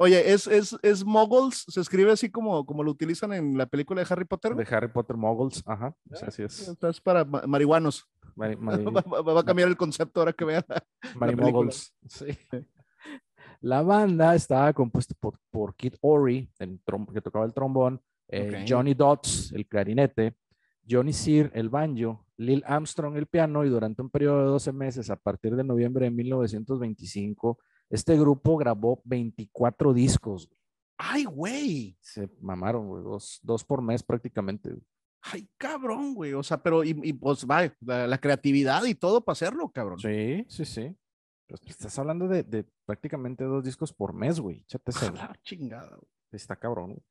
[0.00, 1.64] Oye, ¿es, es, es Muggles?
[1.66, 4.54] ¿Se escribe así como, como lo utilizan en la película de Harry Potter?
[4.54, 5.92] De Harry Potter Muggles, ajá.
[6.14, 6.68] Sí, así es.
[6.68, 8.08] Es para marihuanos.
[8.36, 8.84] Mari, mari...
[8.84, 10.84] Va, va, a cambiar el concepto ahora que vean la,
[11.16, 11.70] Mari la.
[11.70, 12.38] Sí.
[13.60, 16.80] La banda estaba compuesta por, por Kid Ory, el
[17.12, 18.64] que tocaba el trombón, eh, okay.
[18.68, 20.36] Johnny Dodds, el clarinete,
[20.88, 25.10] Johnny Sear, el banjo, Lil Armstrong, el piano, y durante un periodo de 12 meses,
[25.10, 27.58] a partir de noviembre de 1925,
[27.90, 30.50] este grupo grabó 24 discos.
[30.96, 31.96] ¡Ay, güey!
[32.00, 34.74] Se mamaron, güey, dos, dos, por mes prácticamente.
[35.22, 36.32] ¡Ay, cabrón, güey!
[36.34, 39.98] O sea, pero, y, y pues, va, la, la, creatividad y todo para hacerlo, cabrón.
[40.00, 40.96] Sí, sí, sí.
[41.46, 44.62] Pues, estás hablando de, de, prácticamente dos discos por mes, güey.
[44.62, 45.06] Échate ese.
[45.18, 46.08] Ah, chingada, güey.
[46.32, 47.02] Está cabrón, güey.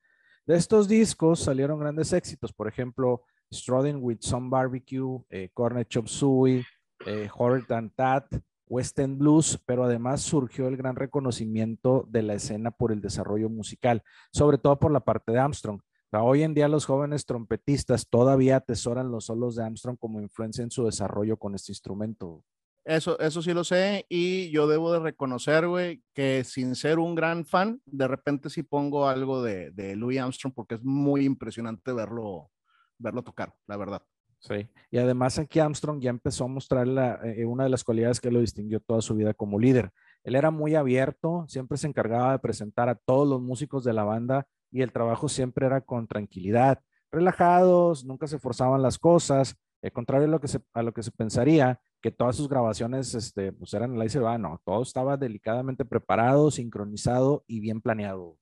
[0.46, 6.08] De estos discos salieron grandes éxitos, por ejemplo, Strutting with Some Barbecue, eh, Cornet Chop
[6.08, 6.64] Suey,
[7.06, 8.26] eh, Horror and Tat,
[8.70, 13.50] West End Blues, pero además surgió el gran reconocimiento de la escena por el desarrollo
[13.50, 15.82] musical, sobre todo por la parte de Armstrong.
[16.12, 20.72] Hoy en día los jóvenes trompetistas todavía atesoran los solos de Armstrong como influencia en
[20.72, 22.44] su desarrollo con este instrumento.
[22.86, 27.16] Eso, eso sí lo sé y yo debo de reconocer, güey, que sin ser un
[27.16, 31.92] gran fan, de repente sí pongo algo de, de Louis Armstrong porque es muy impresionante
[31.92, 32.50] verlo,
[32.98, 34.04] verlo tocar, la verdad.
[34.40, 36.88] Sí, y además aquí Armstrong ya empezó a mostrar
[37.26, 39.92] eh, una de las cualidades que lo distinguió toda su vida como líder.
[40.24, 44.04] Él era muy abierto, siempre se encargaba de presentar a todos los músicos de la
[44.04, 49.92] banda y el trabajo siempre era con tranquilidad, relajados, nunca se forzaban las cosas, al
[49.92, 54.40] contrario a lo que se, pensaría, que todas sus grabaciones este, pues eran la y
[54.40, 58.38] no, todo estaba delicadamente preparado, sincronizado y bien planeado.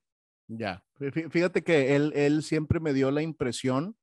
[0.47, 0.83] Ya,
[1.29, 3.95] fíjate que él siempre me dio la impresión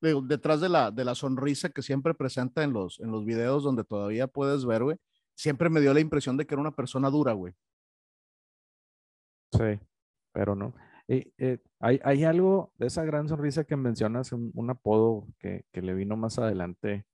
[0.00, 3.62] de, detrás de la, de la sonrisa que siempre presenta en los, en los videos
[3.62, 4.96] donde todavía puedes ver, güey,
[5.34, 7.54] siempre me dio la impresión de que era una persona dura, güey.
[9.52, 9.80] Sí,
[10.32, 10.74] pero no.
[11.06, 15.64] Y, eh, hay, hay, algo de esa gran sonrisa que mencionas, un, un apodo que,
[15.70, 17.04] que, le vino más adelante.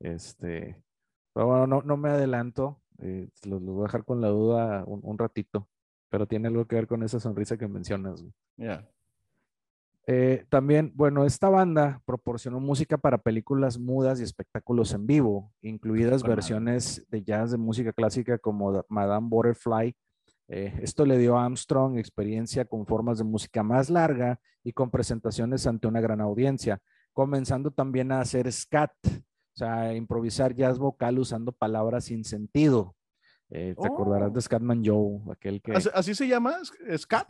[0.00, 0.82] Este,
[1.32, 4.84] pero bueno, no, no me adelanto, eh, los, los, voy a dejar con la duda
[4.86, 5.68] un, un, ratito,
[6.10, 8.22] pero tiene algo que ver con esa sonrisa que mencionas.
[8.56, 8.64] Ya.
[8.64, 8.90] Yeah.
[10.10, 16.22] Eh, también, bueno, esta banda proporcionó música para películas mudas y espectáculos en vivo, incluidas
[16.22, 19.94] versiones de jazz de música clásica como Madame Butterfly.
[20.48, 24.90] Eh, esto le dio a Armstrong experiencia con formas de música más larga y con
[24.90, 26.80] presentaciones ante una gran audiencia,
[27.12, 32.96] comenzando también a hacer scat, o sea, improvisar jazz vocal usando palabras sin sentido.
[33.50, 34.40] Eh, te acordarás de oh.
[34.40, 35.72] Scatman Joe, aquel que...
[35.72, 36.56] ¿Así, se llama?
[36.96, 37.28] ¿Scat?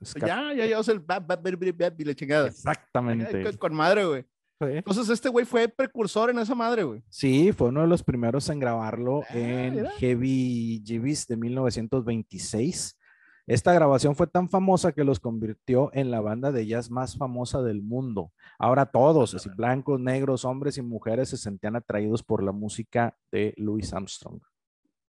[0.00, 2.48] Ya, ya, ya, o sea, el y la chingada.
[2.48, 3.56] Exactamente.
[3.58, 4.24] Con madre, güey.
[4.60, 7.02] Entonces, este güey fue precursor en esa madre, güey.
[7.10, 12.98] Sí, fue uno de los primeros en grabarlo ah, en Heavy Jeeves de 1926.
[13.46, 17.62] Esta grabación fue tan famosa que los convirtió en la banda de jazz más famosa
[17.62, 18.32] del mundo.
[18.58, 23.54] Ahora todos, así blancos, negros, hombres y mujeres, se sentían atraídos por la música de
[23.56, 24.40] Louis Armstrong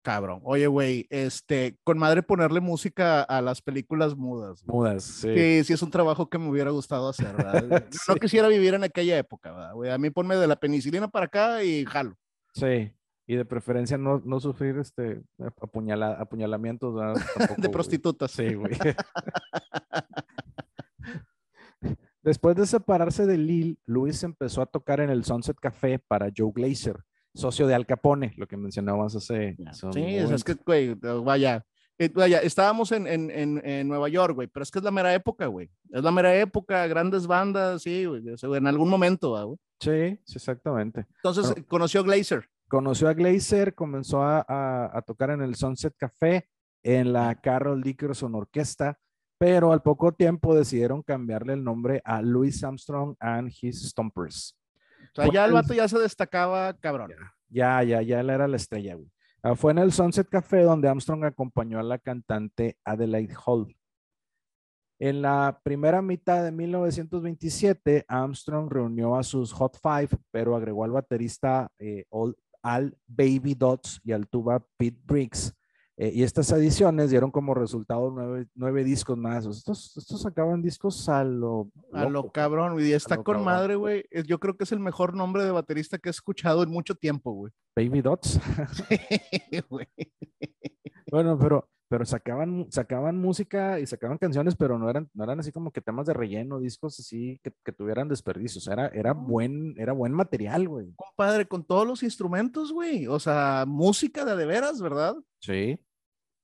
[0.01, 0.41] cabrón.
[0.43, 4.63] Oye, güey, este, con madre ponerle música a las películas mudas.
[4.65, 5.33] Mudas, sí.
[5.33, 7.86] Sí, sí es un trabajo que me hubiera gustado hacer, ¿verdad?
[8.07, 9.73] No quisiera vivir en aquella época, ¿verdad?
[9.73, 9.91] Güey?
[9.91, 12.15] A mí ponme de la penicilina para acá y jalo.
[12.53, 12.91] Sí,
[13.27, 15.21] y de preferencia no, no sufrir este
[15.62, 16.95] apuñala, apuñalamientos
[17.57, 18.31] de prostitutas.
[18.31, 18.73] Sí, güey.
[22.23, 26.51] Después de separarse de Lil, Luis empezó a tocar en el Sunset Café para Joe
[26.53, 26.97] Glazer
[27.33, 29.55] socio de Al Capone, lo que mencionabas hace.
[29.93, 31.65] Sí, es que, güey, vaya,
[31.99, 35.13] eh, vaya, estábamos en, en, en, Nueva York, güey, pero es que es la mera
[35.13, 35.69] época, güey.
[35.89, 38.23] Es la mera época, grandes bandas, sí, güey,
[38.55, 39.57] en algún momento, güey.
[39.79, 41.07] Sí, sí, exactamente.
[41.23, 42.47] Entonces, conoció a Glazer.
[42.67, 46.49] Conoció a Glazer, comenzó a, a, tocar en el Sunset Café,
[46.83, 48.99] en la Carol Dickerson Orquesta,
[49.39, 54.55] pero al poco tiempo decidieron cambiarle el nombre a Louis Armstrong and His Stompers.
[55.17, 57.12] O sea, ya el vato ya se destacaba, cabrón.
[57.49, 59.12] Ya, ya, ya él era la estrella, güey.
[59.41, 63.75] Ah, fue en el Sunset Café donde Armstrong acompañó a la cantante Adelaide Hall.
[64.99, 70.91] En la primera mitad de 1927, Armstrong reunió a sus Hot Five, pero agregó al
[70.91, 72.06] baterista eh,
[72.63, 75.53] Al Baby Dots y al tuba Pete Briggs
[75.99, 78.13] eh, y estas ediciones dieron como resultado
[78.53, 79.47] nueve, discos más.
[79.47, 81.71] Estos, estos sacaban discos a lo...
[81.91, 84.05] A lo cabrón, y está con madre, güey.
[84.27, 87.31] Yo creo que es el mejor nombre de baterista que he escuchado en mucho tiempo,
[87.31, 87.51] güey.
[87.75, 88.39] Baby Dots.
[89.69, 89.88] güey.
[91.10, 95.51] Bueno, pero, pero sacaban, sacaban música y sacaban canciones, pero no eran, no eran así
[95.51, 98.67] como que temas de relleno, discos así que, que tuvieran desperdicios.
[98.67, 100.93] Era, era, buen, era buen material, güey.
[100.95, 103.07] Compadre, con todos los instrumentos, güey.
[103.07, 105.15] O sea, música de de veras, ¿verdad?
[105.39, 105.79] Sí.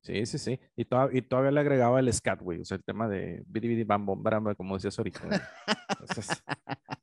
[0.03, 0.59] Sí, sí, sí.
[0.75, 2.59] Y, y todavía le agregaba el scat, güey.
[2.59, 5.21] O sea, el tema de bidi bidi bam bom baramba, como decías ahorita.
[5.99, 6.43] Entonces,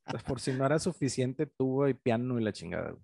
[0.05, 2.95] pues, por si no era suficiente, tuvo y piano y la chingada.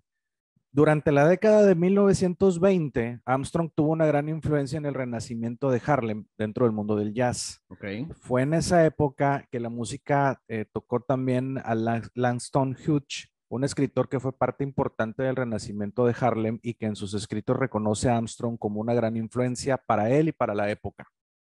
[0.71, 6.25] Durante la década de 1920, Armstrong tuvo una gran influencia en el renacimiento de Harlem
[6.37, 7.63] dentro del mundo del jazz.
[7.69, 8.07] Okay.
[8.19, 11.73] Fue en esa época que la música eh, tocó también a
[12.13, 16.95] Langston Hughes, un escritor que fue parte importante del renacimiento de Harlem y que en
[16.95, 21.07] sus escritos reconoce a Armstrong como una gran influencia para él y para la época.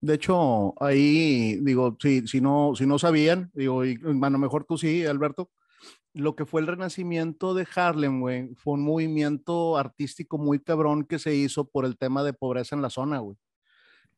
[0.00, 4.78] De hecho, ahí digo, si, si, no, si no sabían, digo, y, bueno, mejor tú
[4.78, 5.50] sí, Alberto,
[6.14, 11.18] lo que fue el renacimiento de Harlem, güey, fue un movimiento artístico muy cabrón que
[11.18, 13.36] se hizo por el tema de pobreza en la zona, güey.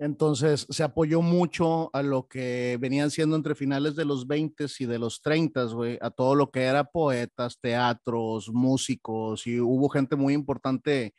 [0.00, 4.86] Entonces se apoyó mucho a lo que venían siendo entre finales de los 20 y
[4.86, 10.16] de los 30, güey, a todo lo que era poetas, teatros, músicos, y hubo gente
[10.16, 11.12] muy importante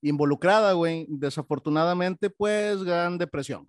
[0.00, 1.06] involucrada, güey.
[1.10, 3.68] Desafortunadamente, pues, gran depresión.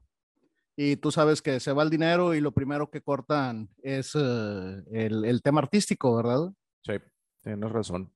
[0.78, 4.84] Y tú sabes que se va el dinero y lo primero que cortan es eh,
[4.94, 6.54] el, el, tema artístico, ¿verdad?
[6.84, 6.94] Sí,
[7.42, 8.14] tienes razón.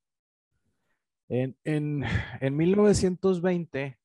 [1.27, 2.05] En, en,
[2.39, 3.99] en 1920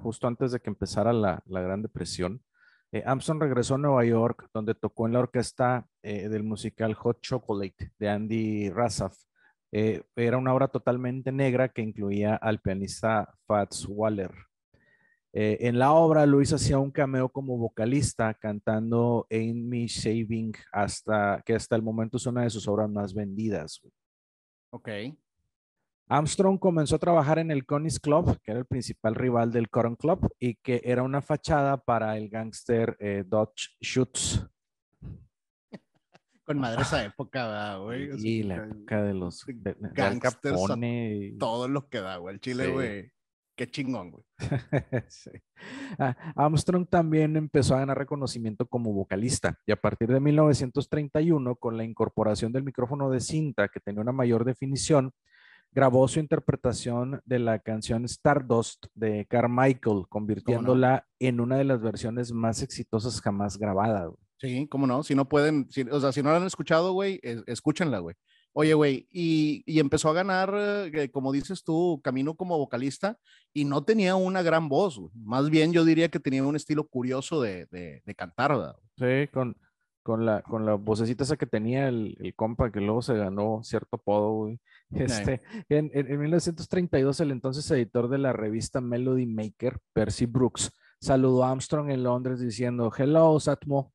[0.00, 2.42] justo antes de que empezara la, Gran Depresión,
[2.92, 3.04] eh,
[3.40, 8.08] regresó a Nueva York, donde tocó en la orquesta eh, del musical Hot Chocolate de
[8.08, 9.16] Andy Razaf.
[9.72, 14.32] Eh, era una obra totalmente negra que incluía al pianista Fats Waller.
[15.32, 21.56] en la obra, Luis hacía un cameo como vocalista cantando Ain't Me Saving, hasta, que
[21.56, 23.80] hasta el momento es una de sus obras más vendidas.
[24.70, 24.88] Ok.
[26.08, 29.96] Armstrong comenzó a trabajar en el Connie's Club, que era el principal rival del Cotton
[29.96, 34.46] Club y que era una fachada para el gángster eh, Dodge Schutz.
[36.44, 38.10] Con madre esa época, güey.
[38.18, 40.60] Y la época de los gangsters,
[41.38, 42.34] todo lo que da, güey.
[42.34, 43.14] El Chile, güey.
[43.56, 44.24] Qué chingón, güey.
[45.98, 51.76] Ah, Armstrong también empezó a ganar reconocimiento como vocalista y a partir de 1931, con
[51.76, 55.12] la incorporación del micrófono de cinta que tenía una mayor definición,
[55.74, 62.32] grabó su interpretación de la canción Stardust de Carmichael, convirtiéndola en una de las versiones
[62.32, 64.12] más exitosas jamás grabadas.
[64.38, 67.18] Sí, cómo no, si no pueden, si- o sea, si no la han escuchado, güey,
[67.22, 68.14] es- escúchenla, güey.
[68.56, 73.18] Oye, güey, y, y empezó a ganar, eh, como dices tú, camino como vocalista
[73.52, 75.10] y no tenía una gran voz, güey.
[75.14, 78.76] Más bien yo diría que tenía un estilo curioso de, de, de cantar, ¿verdad?
[78.96, 79.56] Sí, con,
[80.04, 83.62] con la, con la vocecita esa que tenía el, el compa que luego se ganó
[83.64, 84.60] cierto apodo, güey.
[84.94, 90.70] Este, en, en, en 1932, el entonces editor de la revista Melody Maker, Percy Brooks,
[91.00, 93.92] saludó a Armstrong en Londres diciendo, Hello, Satmo,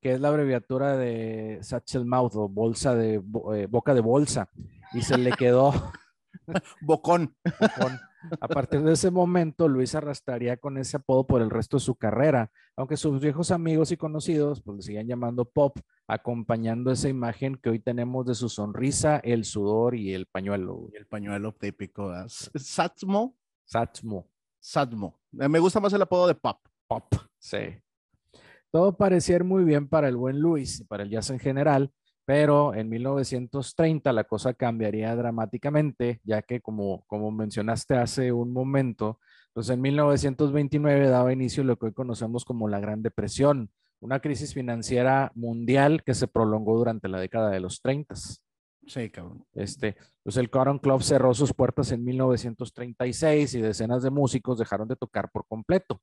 [0.00, 3.14] que es la abreviatura de Satchel Mouth o bolsa de,
[3.54, 4.48] eh, boca de bolsa.
[4.94, 5.72] Y se le quedó
[6.80, 7.34] Bocón.
[8.40, 11.94] A partir de ese momento, Luis arrastraría con ese apodo por el resto de su
[11.94, 17.56] carrera, aunque sus viejos amigos y conocidos pues le seguían llamando Pop, acompañando esa imagen
[17.56, 20.88] que hoy tenemos de su sonrisa, el sudor y el pañuelo.
[20.92, 22.14] Y el pañuelo típico.
[22.24, 24.26] S- Satmo, Satmo,
[24.58, 25.20] Satmo.
[25.38, 26.58] Eh, Me gusta más el apodo de Pop.
[26.88, 27.04] Pop,
[27.38, 27.58] sí.
[28.70, 31.90] Todo parecía ir muy bien para el buen Luis y para el jazz en general,
[32.28, 39.18] pero en 1930 la cosa cambiaría dramáticamente, ya que como, como mencionaste hace un momento,
[39.54, 43.70] pues en 1929 daba inicio lo que hoy conocemos como la Gran Depresión,
[44.00, 48.14] una crisis financiera mundial que se prolongó durante la década de los 30.
[48.14, 49.46] Sí, cabrón.
[49.54, 54.86] Este, pues el Cotton Club cerró sus puertas en 1936 y decenas de músicos dejaron
[54.86, 56.02] de tocar por completo.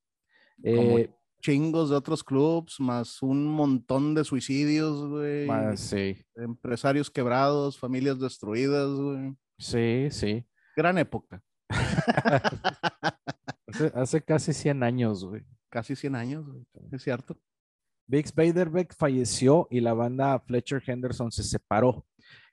[0.63, 1.07] Eh,
[1.41, 5.45] chingos de otros clubs, más un montón de suicidios, güey.
[5.47, 9.35] más- sí, Empresarios quebrados, familias destruidas, güey.
[9.57, 10.45] sí, sí.
[10.75, 11.41] Gran época.
[13.67, 15.43] Hace, hace casi 100 años, güey.
[15.69, 16.65] Casi 100 años, güey.
[16.91, 17.37] Es cierto.
[18.07, 22.05] Biggs Beiderbecke falleció y la banda Fletcher Henderson se separó.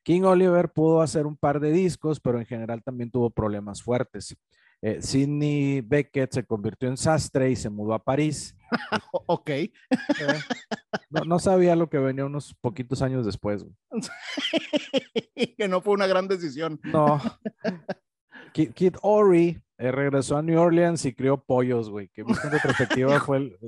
[0.02, 4.34] King Oliver pudo hacer un par de discos, pero en general también tuvo problemas fuertes.
[4.84, 8.56] Eh, Sidney Beckett se convirtió en sastre y se mudó a París.
[9.26, 9.50] Ok.
[11.10, 13.66] No, no sabía lo que venía unos poquitos años después.
[15.58, 16.80] que no fue una gran decisión.
[16.84, 17.20] No.
[18.54, 22.08] Kid, Kid Ory eh, regresó a New Orleans y crió pollos, güey.
[22.08, 23.58] Que en retrospectiva fue, el,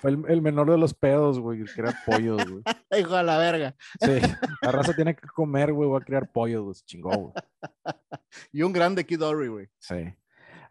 [0.00, 1.64] fue el, el menor de los pedos, güey.
[1.64, 2.62] Crear pollos, güey.
[2.96, 3.74] Hijo de la verga.
[4.00, 4.20] Sí,
[4.60, 5.88] la raza tiene que comer, güey.
[5.88, 6.74] Voy a criar pollos, güey.
[6.74, 7.34] se Chingó, güey.
[8.52, 9.68] Y un grande Kid Ory, güey.
[9.78, 10.14] Sí.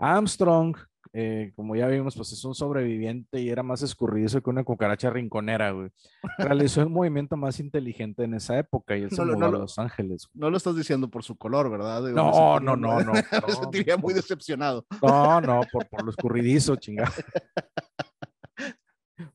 [0.02, 0.76] Armstrong,
[1.14, 5.10] eh, como ya vimos, pues es un sobreviviente y era más escurridizo que una cucaracha
[5.10, 5.90] rinconera, güey.
[6.38, 9.52] Realizó el movimiento más inteligente en esa época y él se No mudó no a
[9.52, 10.28] lo- Los Ángeles.
[10.32, 10.42] güey.
[10.42, 12.02] No lo estás diciendo por su color, ¿verdad?
[12.06, 14.86] Digo, No, no, no, no, me no, sentiría muy decepcionado.
[15.02, 17.12] No, no, por, por lo escurridizo, chingada.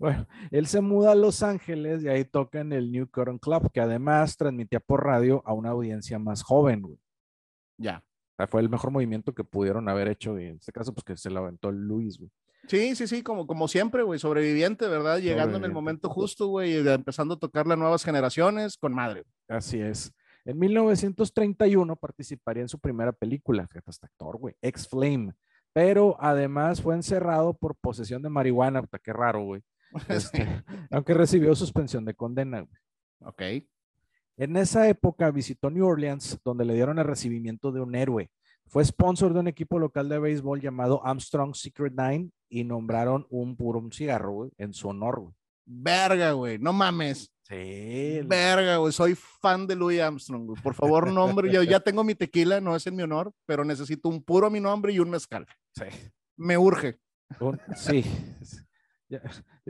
[0.01, 3.71] Bueno, él se muda a Los Ángeles y ahí toca en el New Cotton Club,
[3.73, 6.99] que además transmitía por radio a una audiencia más joven, güey.
[7.79, 8.03] Ya.
[8.49, 11.31] Fue el mejor movimiento que pudieron haber hecho y en este caso, pues que se
[11.31, 12.31] lo aventó Luis, güey.
[12.69, 15.19] Sí, sí, sí, como, como siempre, güey, sobreviviente, ¿verdad?
[15.19, 19.25] Llegando en el momento justo, güey, empezando a tocarle a nuevas generaciones con madre.
[19.49, 20.13] Así es.
[20.45, 25.35] En 1931 participaría en su primera película, fíjate, este actor, güey, Ex-Flame,
[25.73, 29.63] pero además fue encerrado por posesión de marihuana, puta, qué raro, güey.
[30.09, 32.81] Este, aunque recibió suspensión de condena, güey.
[33.21, 33.43] Ok.
[34.37, 38.31] En esa época visitó New Orleans, donde le dieron el recibimiento de un héroe.
[38.67, 43.57] Fue sponsor de un equipo local de béisbol llamado Armstrong Secret Nine y nombraron un
[43.57, 45.21] puro un cigarro güey, en su honor.
[45.21, 45.35] güey.
[45.65, 47.33] Verga, güey, no mames.
[47.43, 50.61] Sí, Verga, güey, soy fan de Louis Armstrong, güey.
[50.63, 54.09] Por favor, nombre, yo ya tengo mi tequila, no es en mi honor, pero necesito
[54.09, 55.47] un puro a mi nombre y un mezcal.
[55.75, 55.85] sí.
[56.39, 56.99] Me urge.
[57.41, 58.05] Un- sí.
[59.09, 59.23] Ya,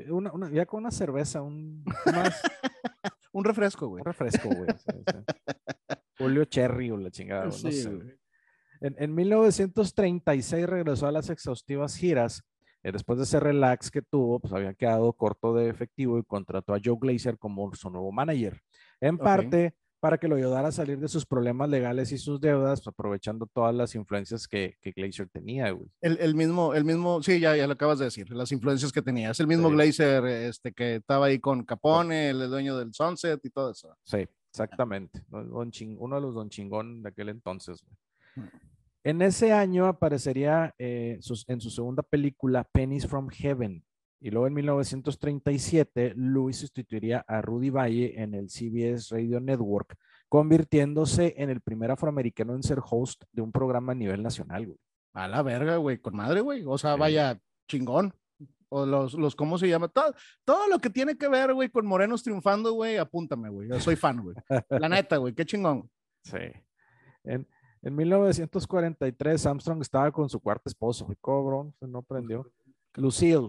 [0.08, 2.42] una- una- ya con una cerveza, un, más,
[3.36, 4.00] Un refresco, güey.
[4.00, 4.68] un refresco, güey.
[4.78, 5.34] sí, sí.
[6.18, 8.16] Julio Cherry o la chingada, güey, no Sí, sé, güey.
[8.80, 12.42] En, en 1936 regresó a las exhaustivas giras.
[12.82, 16.72] eh, después de ese relax que tuvo, pues había quedado corto de efectivo y contrató
[16.74, 18.60] a Joe Glazer como su nuevo manager.
[19.00, 19.22] En Ok.
[19.22, 19.74] parte
[20.06, 23.44] para que lo ayudara a salir de sus problemas legales y sus deudas, pues, aprovechando
[23.46, 25.88] todas las influencias que, que Glazer tenía, güey.
[26.00, 29.02] El, el mismo, el mismo, sí, ya, ya lo acabas de decir, las influencias que
[29.02, 29.32] tenía.
[29.32, 29.74] Es el mismo Sí.
[29.74, 33.96] Glazer este, que estaba ahí con Capone, el dueño del Sunset y todo eso.
[34.04, 35.22] Sí, exactamente.
[35.28, 37.82] Don Ching- uno de los Don Chingón de aquel entonces.
[37.82, 38.46] güey.
[38.46, 38.50] Mm.
[39.02, 43.82] En ese año aparecería eh, sus- en su segunda película, Pennies from Heaven.
[44.20, 49.96] Y luego en 1937, Louis sustituiría a Rudy Valle en el CBS Radio Network,
[50.28, 54.66] convirtiéndose en el primer afroamericano en ser host de un programa a nivel nacional.
[54.66, 54.78] güey.
[55.12, 56.62] A la verga, güey, con madre, güey.
[56.66, 57.00] O sea, Sí.
[57.00, 57.38] vaya,
[57.68, 58.14] chingón.
[58.68, 59.88] O los, los, ¿cómo se llama?
[59.88, 60.12] Todo,
[60.44, 63.68] todo lo que tiene que ver, güey, con Morenos triunfando, güey, apúntame, güey.
[63.68, 64.34] Yo soy fan, güey.
[64.70, 65.88] La neta, güey, qué chingón.
[66.24, 66.38] Sí.
[67.22, 67.46] En,
[67.82, 71.04] en 1943, Armstrong estaba con su cuarta esposa.
[71.08, 72.50] Uy, cabrón, se no prendió.
[72.94, 73.48] Lucille.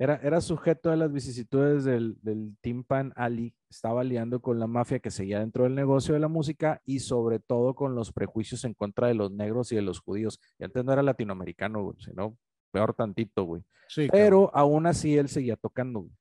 [0.00, 5.00] Era, era sujeto de las vicisitudes del, del Timpan Ali, estaba liando con la mafia
[5.00, 8.74] que seguía dentro del negocio de la música y sobre todo con los prejuicios en
[8.74, 10.38] contra de los negros y de los judíos.
[10.58, 12.38] Y antes no era latinoamericano, güey, sino
[12.70, 13.64] peor tantito, güey.
[13.88, 16.00] Sí, Pero aún así él seguía tocando.
[16.02, 16.12] güey.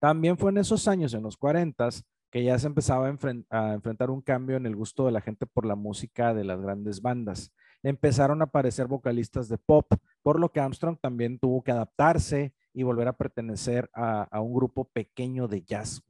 [0.00, 1.88] También fue en esos años, en los 40,
[2.30, 5.20] que ya se empezaba a, enfren- a enfrentar un cambio en el gusto de la
[5.20, 7.52] gente por la música de las grandes bandas.
[7.82, 9.86] Empezaron a aparecer vocalistas de pop,
[10.28, 14.52] por lo que Armstrong también tuvo que adaptarse y volver a pertenecer a, a un
[14.52, 16.02] grupo pequeño de jazz.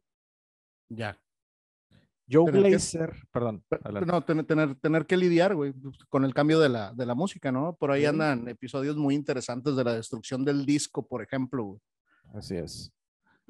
[0.88, 1.16] ya.
[2.28, 4.10] Joe Tener que- Glazer, perdón, Pero- adelante.
[4.12, 5.72] No, tener, tener, tener que lidiar, güey,
[6.08, 7.76] con el cambio de la, de la música, ¿no?
[7.76, 8.06] Por ahí Sí.
[8.06, 11.80] andan episodios muy interesantes de la destrucción del disco, por ejemplo, güey.
[12.34, 12.92] Así es.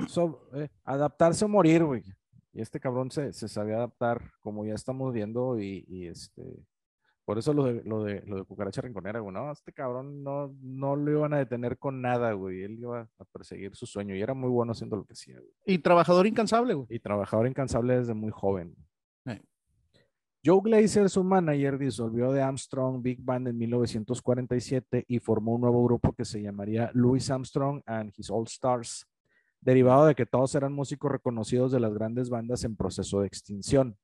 [0.06, 2.04] So, eh, adaptarse o morir, güey.
[2.52, 6.42] Y este cabrón se, se sabía adaptar, como ya estamos viendo, y, y este,
[7.28, 10.56] por eso lo de, lo de, lo de Cucaracha Rinconera, güey, no, este cabrón no,
[10.62, 14.22] no lo iban a detener con nada, güey, él iba a perseguir su sueño, y
[14.22, 15.52] era muy bueno haciendo lo que hacía, güey.
[15.66, 16.86] Y trabajador incansable, güey.
[16.88, 18.74] Y trabajador incansable desde muy joven.
[20.42, 25.84] Joe Glazer, su manager, disolvió de Armstrong Big Band en 1947 y formó un nuevo
[25.84, 29.06] grupo que se llamaría Louis Armstrong and His All Stars,
[29.60, 33.98] derivado de que todos eran músicos reconocidos de las grandes bandas en proceso de extinción.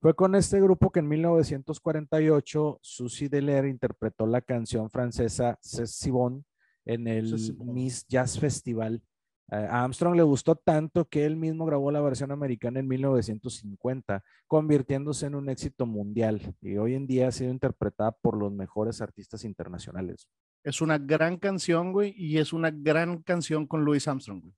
[0.00, 6.10] Fue con este grupo que en 1948 Susie Delaire interpretó la canción francesa C'est si
[6.10, 6.44] bon
[6.84, 7.34] en el.
[7.58, 9.02] Miss Jazz Festival.
[9.50, 14.24] Eh, a Armstrong le gustó tanto que él mismo grabó la versión americana en 1950,
[14.46, 19.00] convirtiéndose en un éxito mundial y hoy en día ha sido interpretada por los mejores
[19.00, 20.28] artistas internacionales.
[20.64, 24.54] Es una gran canción, güey, y es una gran canción con Louis Armstrong, güey.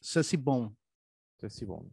[0.00, 0.76] Ceci Bone.
[1.40, 1.90] C'est si bon.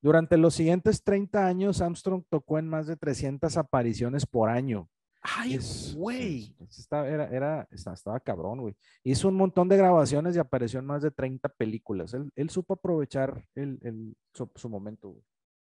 [0.00, 4.88] Durante los siguientes 30 años, Armstrong tocó en más de 300 apariciones por año.
[5.20, 5.58] Ay,
[5.96, 6.54] güey.
[6.60, 8.76] es- estaba, era, era, estaba, estaba cabrón, güey.
[9.02, 12.14] Hizo un montón de grabaciones y apareció en más de 30 películas.
[12.14, 15.24] Él, él supo aprovechar el, el- su, su momento, güey.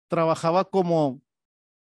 [0.08, 1.22] Trabajaba como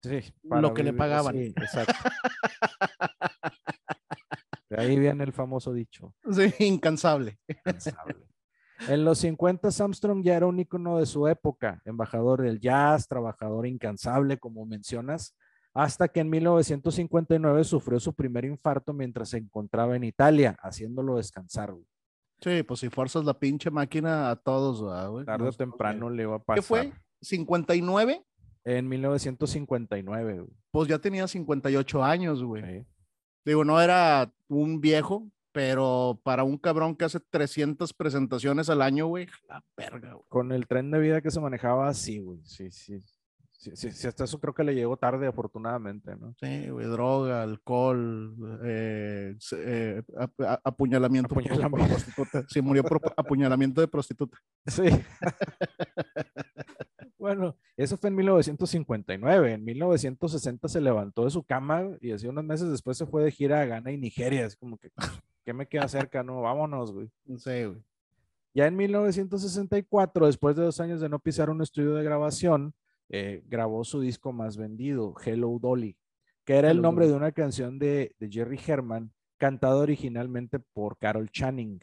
[0.03, 1.37] Sí, Lo que le pagaban.
[1.37, 1.95] Sí, exacto.
[4.69, 6.13] De ahí viene el famoso dicho.
[6.33, 7.39] sí, incansable.
[7.47, 8.17] incansable.
[8.89, 13.67] En los 50, Armstrong ya era un ícono de su época, embajador del jazz, trabajador
[13.67, 15.37] incansable, como mencionas,
[15.75, 21.73] hasta que en 1959 sufrió su primer infarto mientras se encontraba en Italia, haciéndolo descansar.
[21.73, 21.87] güey.
[22.41, 25.25] Sí, pues si fuerzas la pinche máquina a todos, ¿verdad, güey.
[25.25, 26.57] Tarde o temprano le iba a pasar.
[26.57, 26.93] ¿Qué fue?
[27.21, 28.25] 59,
[28.65, 30.35] En 1959.
[30.41, 30.49] güey.
[30.71, 32.63] pues ya tenía 58 años, güey.
[32.63, 32.87] Sí.
[33.45, 39.07] Digo, no era un viejo, pero para un cabrón que hace 300 presentaciones al año,
[39.07, 40.25] güey, la verga, güey.
[40.29, 42.41] Con el tren de vida que se manejaba, sí, güey.
[42.45, 42.99] Sí, sí.
[43.51, 46.35] Sí, sí, sí, hasta eso creo que le llegó tarde, afortunadamente, ¿no?
[46.41, 48.35] Sí, güey, droga, alcohol,
[48.65, 51.95] eh, eh, ap- a- apuñalamiento por- Apuñalamiento.
[51.95, 52.45] prostituta.
[52.49, 54.37] Sí, murió por apuñalamiento de prostituta.
[54.67, 54.83] Sí.
[57.19, 59.53] bueno, eso fue en 1959.
[59.53, 63.31] En 1960 se levantó de su cama y así unos meses después se fue de
[63.31, 64.45] gira a Ghana y Nigeria.
[64.45, 64.91] Es como que,
[65.45, 66.23] ¿qué me queda cerca?
[66.23, 67.11] No, vámonos, güey.
[67.37, 67.83] Sí, güey.
[68.55, 72.75] Ya en 1964, después de dos años de no pisar un estudio de grabación,
[73.09, 75.97] eh, grabó su disco más vendido, Hello Dolly,
[76.45, 77.13] que era el nombre Dolly.
[77.13, 81.81] de una canción de, de Jerry Herman, cantada originalmente por Carol Channing.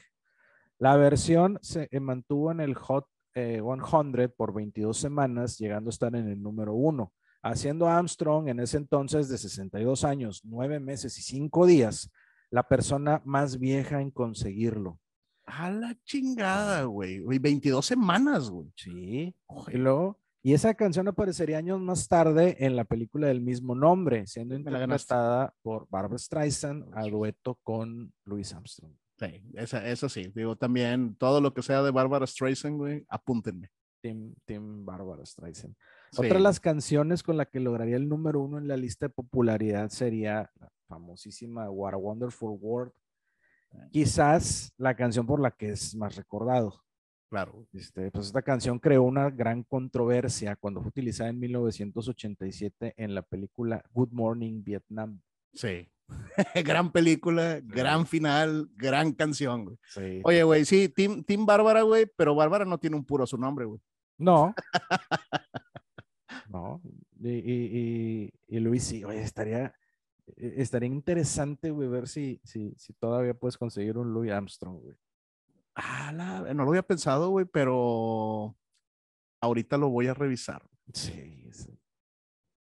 [0.78, 3.06] La versión se eh, mantuvo en el Hot
[3.36, 8.48] eh, 100 por 22 semanas, llegando a estar en el número uno, haciendo a Armstrong
[8.48, 12.12] en ese entonces de 62 años, 9 meses y 5 días,
[12.52, 15.00] la persona más vieja en conseguirlo.
[15.46, 17.20] A la chingada, güey.
[17.20, 18.72] Güey, 22 semanas, güey.
[18.76, 19.36] Sí.
[19.72, 24.26] Y luego, y esa canción aparecería años más tarde en la película del mismo nombre,
[24.26, 28.94] siendo interpretada por Barbara Streisand a dueto con Louis Armstrong.
[29.20, 30.32] Sí, esa, eso sí.
[30.34, 33.70] Digo, también todo lo que sea de Barbara Streisand, güey, apúntenme.
[34.02, 35.76] Tim, Tim Barbara Streisand.
[36.12, 36.22] Sí.
[36.22, 39.14] Otra de las canciones con la que lograría el número uno en la lista de
[39.14, 40.50] popularidad sería
[40.90, 42.92] famosísima What a Wonderful World.
[43.92, 46.84] Quizás la canción por la que es más recordado.
[47.30, 47.68] Claro.
[47.72, 53.22] Este, pues esta canción creó una gran controversia cuando fue utilizada en 1987 en la
[53.22, 55.22] película Good Morning Vietnam.
[55.54, 55.88] Sí.
[56.66, 59.78] gran película, gran final, gran canción, güey.
[59.90, 60.22] Sí.
[60.24, 63.66] Oye, güey, sí, Team, Team Bárbara, güey, pero Bárbara no tiene un puro su nombre,
[63.66, 63.80] güey.
[64.18, 64.56] No.
[66.50, 66.82] no.
[67.20, 69.72] Y, y, y, y Luis, sí, oye, estaría,
[70.38, 74.96] estaría interesante, güey, ver si, si, si todavía puedes conseguir un Louis Armstrong, güey.
[75.76, 78.56] Ah, la- no lo había pensado, güey, pero
[79.42, 80.62] ahorita lo voy a revisar.
[80.94, 81.80] Sí, sí.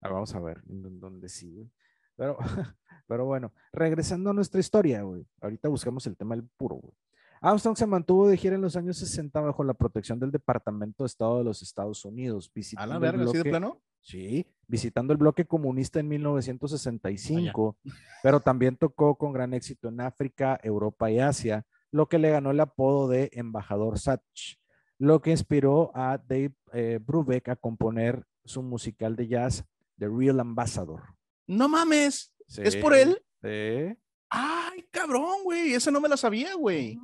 [0.02, 1.70] Ah, vamos a ver dónde sí, güey.
[2.16, 2.38] Pero,
[3.08, 5.26] pero bueno, regresando a nuestra historia, güey.
[5.42, 6.94] Ahorita buscamos el tema del puro, güey.
[7.42, 11.08] Armstrong se mantuvo de gira en los años 60 bajo la protección del Departamento de
[11.08, 12.48] Estado de los Estados Unidos.
[12.50, 13.82] A Visitando la el verga, ¿sí de bloque- plano?
[14.02, 17.78] Sí, visitando el bloque comunista en 1965,
[18.24, 22.52] pero también tocó con gran éxito en África, Europa y Asia, lo que le ganó
[22.52, 24.58] el apodo de embajador Satch,
[24.98, 29.66] lo que inspiró a Dave eh, Brubeck a componer su musical de jazz
[29.98, 31.02] The Real Ambassador.
[31.48, 32.34] No mames.
[32.58, 33.22] ¿Es por él?
[33.42, 33.98] sí.
[34.30, 35.74] Ay, cabrón, güey.
[35.74, 37.00] Esa no me la sabía, güey.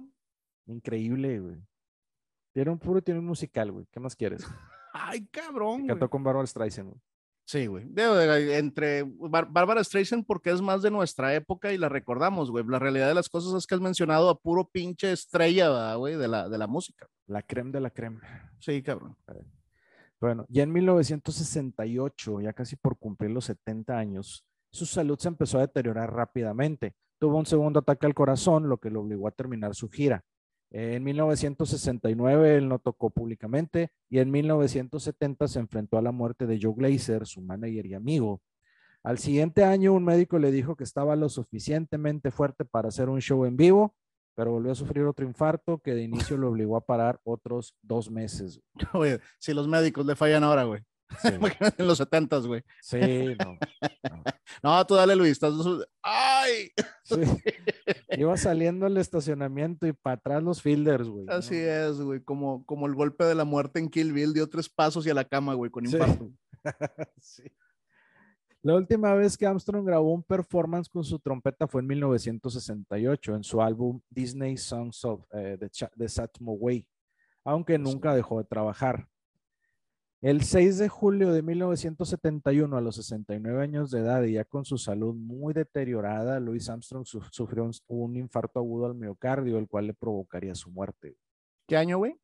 [0.68, 1.58] Increíble, güey.
[2.54, 3.88] Tiene un puro, tiene un musical, güey.
[3.92, 4.46] ¿Qué más quieres?
[4.98, 5.80] Ay, cabrón.
[5.82, 5.88] güey.
[5.90, 7.02] Cantó con Barbara Streisand, güey.
[7.48, 7.86] Sí, güey.
[8.56, 12.66] Entre Bar- Bárbara Streisand porque es más de nuestra época y la recordamos, güey.
[12.66, 16.16] La realidad de las cosas es que has mencionado a puro pinche estrella, ¿verdad, güey,
[16.16, 17.08] de la, de la música.
[17.28, 18.20] La creme de la creme.
[18.60, 19.16] Sí, cabrón.
[20.20, 25.58] Bueno, ya en 1968, ya casi por cumplir los 70 años, su salud se empezó
[25.58, 26.96] a deteriorar rápidamente.
[27.20, 30.24] Tuvo un segundo ataque al corazón, lo que lo obligó a terminar su gira.
[30.78, 36.60] En 1969 él no tocó públicamente y en 1970 se enfrentó a la muerte de
[36.62, 38.42] Joe Glazer, su manager y amigo.
[39.02, 43.22] Al siguiente año un médico le dijo que estaba lo suficientemente fuerte para hacer un
[43.22, 43.96] show en vivo,
[44.36, 48.12] pero volvió a sufrir otro infarto que de inicio lo obligó a parar otros dos
[48.12, 48.60] meses.
[48.94, 50.82] Oye, si los médicos le fallan ahora, güey.
[51.22, 51.30] Sí,
[51.78, 52.64] en los setentas, güey.
[52.82, 53.00] sí,
[53.44, 53.58] no.
[54.64, 55.34] No, tú dale, Luis.
[55.34, 55.54] Estás...
[56.02, 56.72] ¡Ay!
[57.04, 57.16] Sí.
[58.18, 61.26] Iba saliendo el estacionamiento y para atrás los fielders, güey.
[61.26, 61.34] ¿no?
[61.34, 62.22] Así es, güey.
[62.22, 65.14] Como, como el golpe de la muerte en Kill Bill dio tres pasos y a
[65.14, 66.32] la cama, güey, con infarto.
[67.22, 67.44] Sí.
[68.64, 73.44] La última vez que Armstrong grabó un performance con su trompeta fue en 1968 en
[73.44, 76.88] su álbum Disney Songs of eh, the, Cha- the Satchmo Way,
[77.44, 79.08] aunque nunca dejó de trabajar.
[80.26, 84.66] El 6 de julio de 1971, a los 69 años de edad y ya con
[84.66, 89.68] su salud muy deteriorada, Louis Armstrong su- sufrió un, un infarto agudo al miocardio, el
[89.68, 91.16] cual le provocaría su muerte.
[91.68, 92.16] ¿Qué año, güey?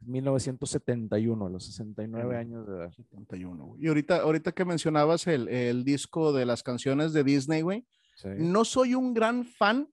[0.00, 2.38] 1971, a los 69 Mm.
[2.38, 2.90] años de edad.
[2.92, 3.84] 71, güey.
[3.84, 7.84] Y ahorita, ahorita que mencionabas el, el disco de las canciones de Disney, güey,
[8.14, 8.28] Sí.
[8.38, 9.88] no soy un gran fan,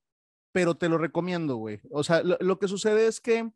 [0.51, 1.79] pero te lo recomiendo, güey.
[1.91, 3.51] O sea, lo, lo que sucede es que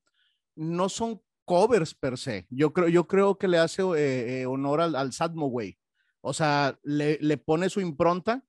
[0.56, 2.45] no son covers per se.
[2.49, 5.77] Yo creo, yo creo que le hace eh, eh, honor al, al Sadmo, güey.
[6.21, 8.43] O sea, le, le pone su impronta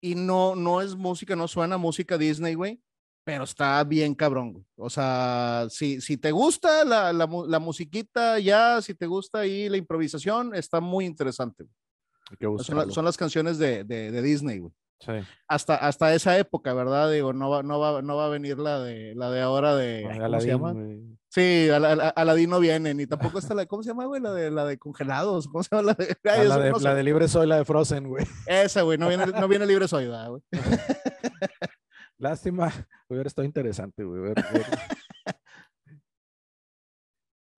[0.00, 2.80] y no, no es música, no suena música Disney, güey,
[3.24, 4.64] pero está bien cabrón, güey.
[4.76, 9.40] O sea, si, si te gusta la, la, mu- la musiquita ya, si te gusta
[9.40, 11.64] ahí la improvisación, está muy interesante.
[11.64, 11.74] güey.
[12.30, 12.92] Hay que Son, la- buscarlo.
[12.94, 15.12] son las canciones de, de, de Disney, güey Sí.
[15.46, 17.10] hasta, hasta esa época, ¿verdad?
[17.12, 19.98] Digo, no va, no va, no va a venir la de, la de ahora de,
[19.98, 20.72] ay, ¿cómo se Aladdin, llama?
[20.72, 21.02] güey.
[21.28, 24.22] Sí, Ala- Ala- Aladín no viene, ni tampoco está la, ¿cómo se llama, güey?
[24.22, 25.88] La de, la de congelados, ¿cómo se llama?
[25.88, 26.84] La de, Ah, ay, la, de, no sé.
[26.84, 28.24] la de Libre Soy, la de Frozen, güey.
[28.46, 30.42] Esa, güey, no viene, no viene libre soy, ¿verdad, güey?
[32.18, 32.72] Lástima,
[33.10, 34.32] hubiera estado interesante, güey.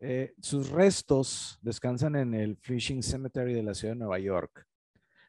[0.00, 4.66] Eh, sus restos descansan en el Fishing Cemetery de la ciudad de Nueva York.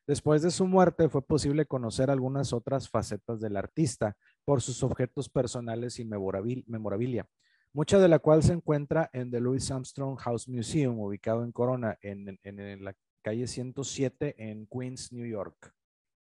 [0.10, 5.30] Después de su muerte fue posible conocer algunas otras facetas del artista por sus objetos
[5.30, 7.28] personales y memorabil- memorabilia,
[7.74, 11.96] mucha de la cual se encuentra en The Louis Armstrong House Museum, ubicado en Corona,
[12.02, 15.76] en, en- en la calle 107 en Queens, New York.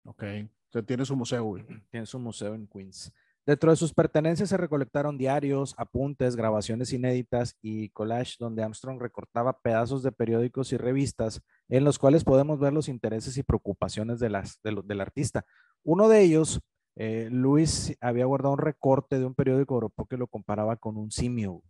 [0.05, 0.23] Ok,
[0.69, 1.65] o sea, tiene su museo, güey.
[1.91, 3.11] Tiene su museo en Queens.
[3.45, 9.59] Dentro de sus pertenencias se recolectaron diarios, apuntes, grabaciones inéditas y collage donde Armstrong recortaba
[9.59, 14.31] pedazos de periódicos y revistas en los cuales podemos ver los intereses y preocupaciones de
[14.31, 15.45] las, de lo- del artista.
[15.83, 16.61] Uno de ellos,
[16.95, 21.11] eh, Luis había guardado un recorte de un periódico europeo que lo comparaba con un
[21.11, 21.63] simio.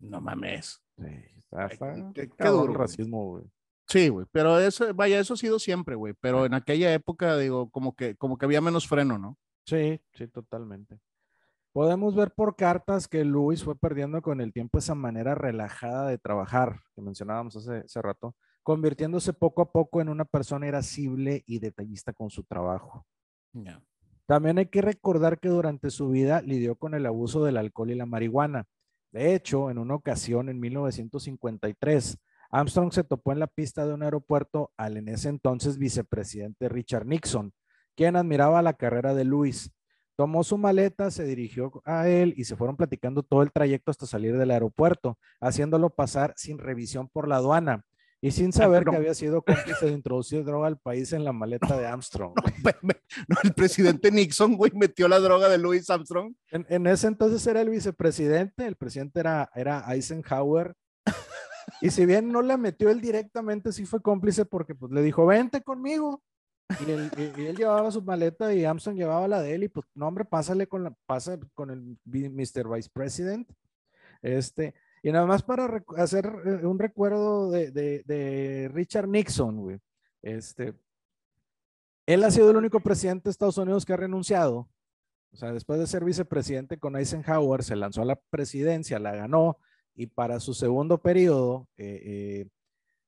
[0.00, 0.82] No mames.
[0.98, 1.06] Sí,
[1.36, 3.44] está, Ay, está qué- qué duro, el racismo, güey.
[3.86, 7.70] Sí, güey, pero eso, vaya, eso ha sido siempre, güey, pero en aquella época, digo,
[7.70, 9.38] como que, como que había menos freno, ¿no?
[9.66, 10.98] Sí, sí, totalmente.
[11.72, 16.18] Podemos ver por cartas que Luis fue perdiendo con el tiempo esa manera relajada de
[16.18, 21.60] trabajar que mencionábamos hace, hace rato, convirtiéndose poco a poco en una persona irascible y
[21.60, 23.06] detallista con su trabajo.
[24.26, 27.94] También hay que recordar que durante su vida lidió con el abuso del alcohol y
[27.94, 28.66] la marihuana.
[29.10, 32.18] De hecho, en una ocasión, en 1953,
[32.50, 37.06] Armstrong se topó en la pista de un aeropuerto al en ese entonces vicepresidente Richard
[37.06, 37.52] Nixon,
[37.96, 39.72] quien admiraba la carrera de Luis.
[40.22, 44.06] Tomó su maleta, se dirigió a él y se fueron platicando todo el trayecto hasta
[44.06, 47.84] salir del aeropuerto, haciéndolo pasar sin revisión por la aduana
[48.20, 49.00] y sin saber que cabrón.
[49.00, 52.34] había sido cómplice de introducir droga al país en la maleta de Armstrong.
[53.28, 56.34] No, el presidente Nixon, güey, metió la droga de Louis Armstrong.
[56.52, 60.76] En, en ese entonces era el vicepresidente, el presidente era, era Eisenhower.
[61.80, 65.26] Y si bien no la metió él directamente, sí fue cómplice porque pues, le dijo,
[65.26, 66.22] vente conmigo.
[66.86, 69.86] Y él, y- él llevaba su maleta y Armstrong llevaba la de él y pues,
[69.94, 72.68] no hombre, pásale con la, pasa con el Mr.
[72.68, 73.50] Vice President.
[74.22, 79.78] Este, y nada más para hacer eh, un recuerdo de, de- de Richard Nixon, güey.
[80.22, 80.74] Este,
[82.06, 84.68] él ha sido el único presidente de Estados Unidos que ha renunciado.
[85.32, 89.56] O sea, después de ser vicepresidente con Eisenhower, se lanzó a la presidencia, la ganó
[89.94, 92.48] y para su segundo periodo eh, eh,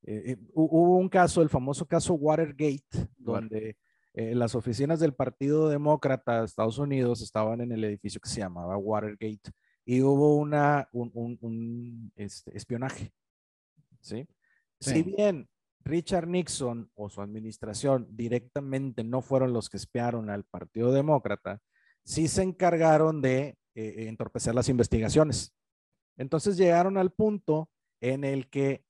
[0.05, 3.77] eh, eh, hu- hubo un caso, el famoso caso Watergate, donde
[4.15, 8.41] eh, las oficinas del Partido Demócrata de Estados Unidos estaban en el edificio que se
[8.41, 9.51] llamaba Watergate
[9.85, 13.13] y hubo una, un, un- un, este, espionaje.
[14.01, 14.27] ¿sí?
[14.81, 14.91] Sí.
[14.91, 15.49] Si bien
[15.85, 21.61] Richard Nixon o su administración directamente no fueron los que espiaron al Partido Demócrata,
[22.05, 25.53] sí se encargaron de eh, entorpecer las investigaciones.
[26.17, 27.69] Entonces llegaron al punto
[28.01, 28.84] en el que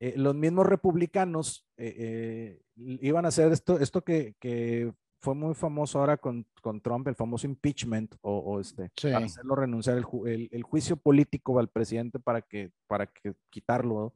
[0.00, 2.62] eh, los mismos republicanos eh, eh,
[3.00, 7.16] iban a hacer esto, esto que, que fue muy famoso ahora con, con Trump, el
[7.16, 9.10] famoso impeachment o, o este, Sí.
[9.10, 13.34] para hacerlo renunciar, el, ju- el- el juicio político al presidente para que, para que
[13.50, 14.14] quitarlo.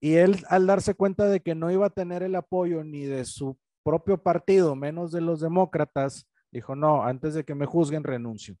[0.00, 3.24] Y él, al darse cuenta de que no iba a tener el apoyo ni de
[3.24, 8.56] su propio partido, menos de los demócratas, dijo, no, antes de que me juzguen, renuncio.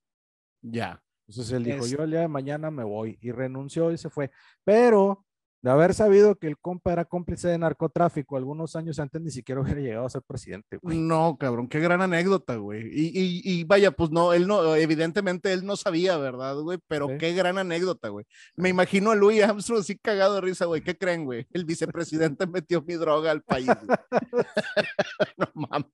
[0.62, 1.00] Ya.
[1.28, 4.08] Entonces él dijo, Es- yo el día de mañana me voy y renunció y se
[4.10, 4.30] fue.
[4.64, 5.25] Pero
[5.66, 9.60] de haber sabido que el compa era cómplice de narcotráfico algunos años antes, ni siquiera
[9.60, 10.96] hubiera llegado a ser presidente, güey.
[10.96, 12.86] No, cabrón, qué gran anécdota, güey.
[12.86, 16.78] Y, y, y vaya, pues no, él no, evidentemente él no sabía, ¿verdad, güey?
[16.86, 17.18] Pero Sí.
[17.18, 18.24] qué gran anécdota, güey.
[18.54, 20.82] Me imagino a Louis Armstrong así cagado de risa, güey.
[20.82, 21.48] ¿Qué creen, güey?
[21.52, 23.66] El vicepresidente metió mi droga al país.
[23.66, 23.98] güey.
[25.36, 25.90] no mames.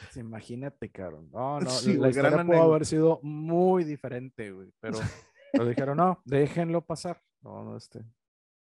[0.00, 1.28] Pues imagínate, cabrón.
[1.30, 4.70] No, no, Sí, la güey, historia gran pudo haber sido muy diferente, güey.
[4.80, 4.98] Pero,
[5.52, 7.20] pero dijeron, no, déjenlo pasar.
[7.42, 8.00] No, no, este,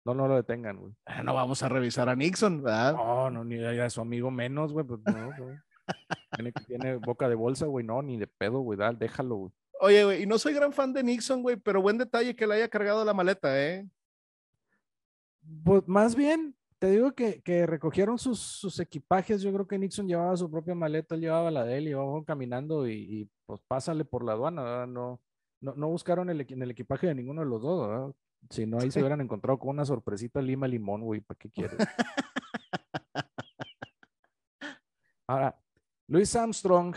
[0.05, 0.93] no, no lo detengan, güey.
[1.05, 2.93] Ah, No vamos a revisar a Nixon, ¿verdad?
[2.93, 4.85] No, no, ni a su amigo menos, güey.
[4.85, 5.57] Pues no, güey.
[6.35, 7.85] Tiene, tiene boca de bolsa, güey.
[7.85, 8.77] No, ni de pedo, güey.
[8.77, 9.51] dale, Déjalo, güey.
[9.81, 12.55] Oye, güey, y no soy gran fan de Nixon, güey, pero buen detalle que le
[12.55, 13.87] haya cargado la maleta, ¿eh?
[15.63, 19.41] Pues más bien, te digo que, que recogieron sus, sus equipajes.
[19.41, 22.87] Yo creo que Nixon llevaba su propia maleta, él llevaba la de él, iban caminando
[22.87, 24.87] y, y, pues pásale por la aduana, ¿verdad?
[24.87, 25.21] No,
[25.61, 28.13] no, no buscaron el, en el equipaje de ninguno de los dos, ¿verdad?
[28.49, 31.77] Si no, ahí se hubieran encontrado con una sorpresita lima limón, güey, ¿para qué quieres?
[35.27, 35.59] Ahora,
[36.07, 36.95] Louis Armstrong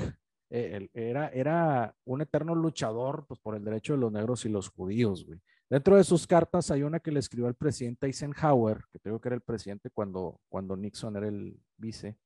[0.48, 4.68] eh, era, era un eterno luchador pues, por el derecho de los negros y los
[4.68, 5.40] judíos, güey.
[5.68, 9.30] Dentro de sus cartas hay una que le escribió al presidente Eisenhower, que tengo que
[9.30, 12.18] era el presidente cuando, cuando Nixon era el vice,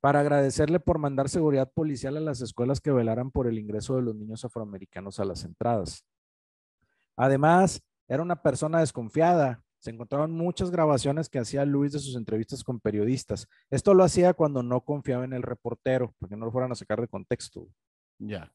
[0.00, 4.02] para agradecerle por mandar seguridad policial a las escuelas que velaran por el ingreso de
[4.02, 6.04] los niños afroamericanos a las entradas.
[7.16, 7.82] Además,
[8.12, 9.62] era una persona desconfiada.
[9.78, 13.48] Se encontraron muchas grabaciones que hacía Luis de sus entrevistas con periodistas.
[13.70, 17.00] Esto lo hacía cuando no confiaba en el reportero, porque no lo fueran a sacar
[17.00, 17.66] de contexto.
[18.18, 18.52] Ya.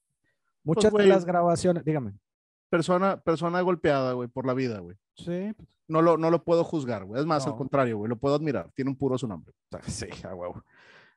[0.63, 1.07] Muchas de güey.
[1.07, 2.13] las grabaciones, dígame.
[2.69, 4.95] Persona, persona golpeada, güey, por la vida, güey.
[5.15, 7.19] Sí, pues, No lo, no lo puedo juzgar, güey.
[7.19, 7.57] Es más, al No.
[7.57, 8.71] contrario, güey, lo puedo admirar.
[8.75, 9.53] Tiene un puro su nombre.
[9.87, 10.63] sí, a huevo.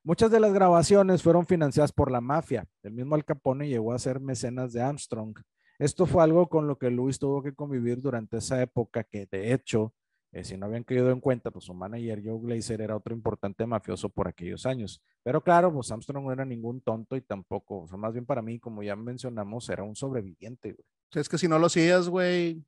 [0.02, 2.64] Muchas de las grabaciones fueron financiadas por la mafia.
[2.82, 5.36] El mismo Al Capone llegó a ser mecenas de Armstrong.
[5.80, 9.54] Esto fue algo con lo que Luis tuvo que convivir durante esa época, que de
[9.54, 9.94] hecho,
[10.30, 13.64] eh, si no habían caído en cuenta, pues su manager Joe Glazer era otro importante
[13.64, 15.02] mafioso por aquellos años.
[15.22, 18.42] Pero claro, pues Armstrong no era ningún tonto y tampoco, o sea, más bien para
[18.42, 20.72] mí, como ya mencionamos, era un sobreviviente.
[20.72, 20.84] güey.
[21.14, 22.62] Es que si no lo hacías, güey,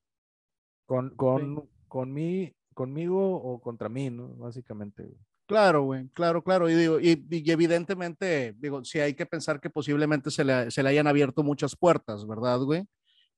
[0.86, 4.28] Con, con, con mí, conmigo o contra mí, ¿no?
[4.36, 5.02] Básicamente.
[5.02, 5.18] güey.
[5.46, 6.70] Claro, güey, claro, claro.
[6.70, 10.82] Y digo, y, y evidentemente, digo, sí hay que pensar que posiblemente se le, se
[10.82, 12.86] le hayan abierto muchas puertas, ¿verdad, güey?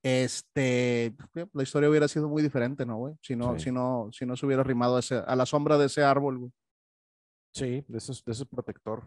[0.04, 1.14] Este,
[1.54, 3.14] la historia hubiera sido muy diferente, ¿no, güey?
[3.22, 3.64] Si no, Sí.
[3.64, 6.38] si no, si no se hubiera arrimado a, ese- a la sombra de ese árbol,
[6.38, 6.52] güey.
[7.54, 9.02] Sí, de ese, de ese protector.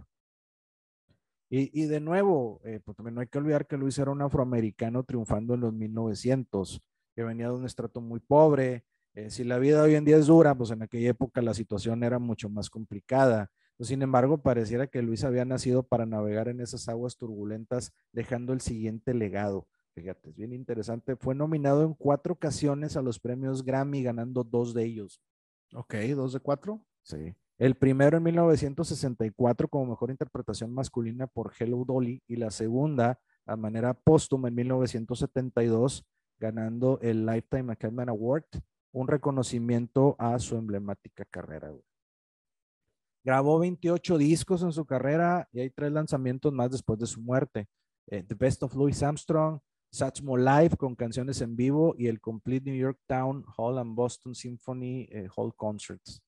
[1.49, 4.21] Y, y de nuevo, eh, pues también no hay que olvidar que Luis era un
[4.23, 6.81] afroamericano triunfando en los 1900,
[7.15, 8.83] que venía de un estrato muy pobre.
[9.13, 12.03] Eh, si la vida hoy en día es dura, pues en aquella época la situación
[12.03, 13.51] era mucho más complicada.
[13.77, 18.51] Pues, sin embargo, pareciera que Luis había nacido para navegar en esas aguas turbulentas, dejando
[18.51, 19.67] el siguiente legado.
[19.97, 21.15] Fíjate, es bien interesante.
[21.15, 25.19] Fue nominado en cuatro ocasiones a los premios Grammy, ganando dos de ellos.
[25.73, 26.83] Ok, dos de cuatro.
[27.01, 27.33] Sí.
[27.57, 33.55] El primero en 1964 como mejor interpretación masculina por Hello Dolly y la segunda a
[33.55, 36.05] manera póstuma en 1972
[36.39, 38.45] ganando el Lifetime Achievement Award,
[38.91, 41.69] un reconocimiento a su emblemática carrera.
[41.69, 41.83] güey.
[43.23, 47.67] Grabó 28 discos en su carrera y hay tres lanzamientos más después de su muerte.
[48.05, 49.59] Eh, The Best of Louis Armstrong,
[49.91, 54.35] Satchmo Live con canciones en vivo y el Complete New York Town Hall and Boston
[54.35, 56.21] Symphony eh, Hall Concerts.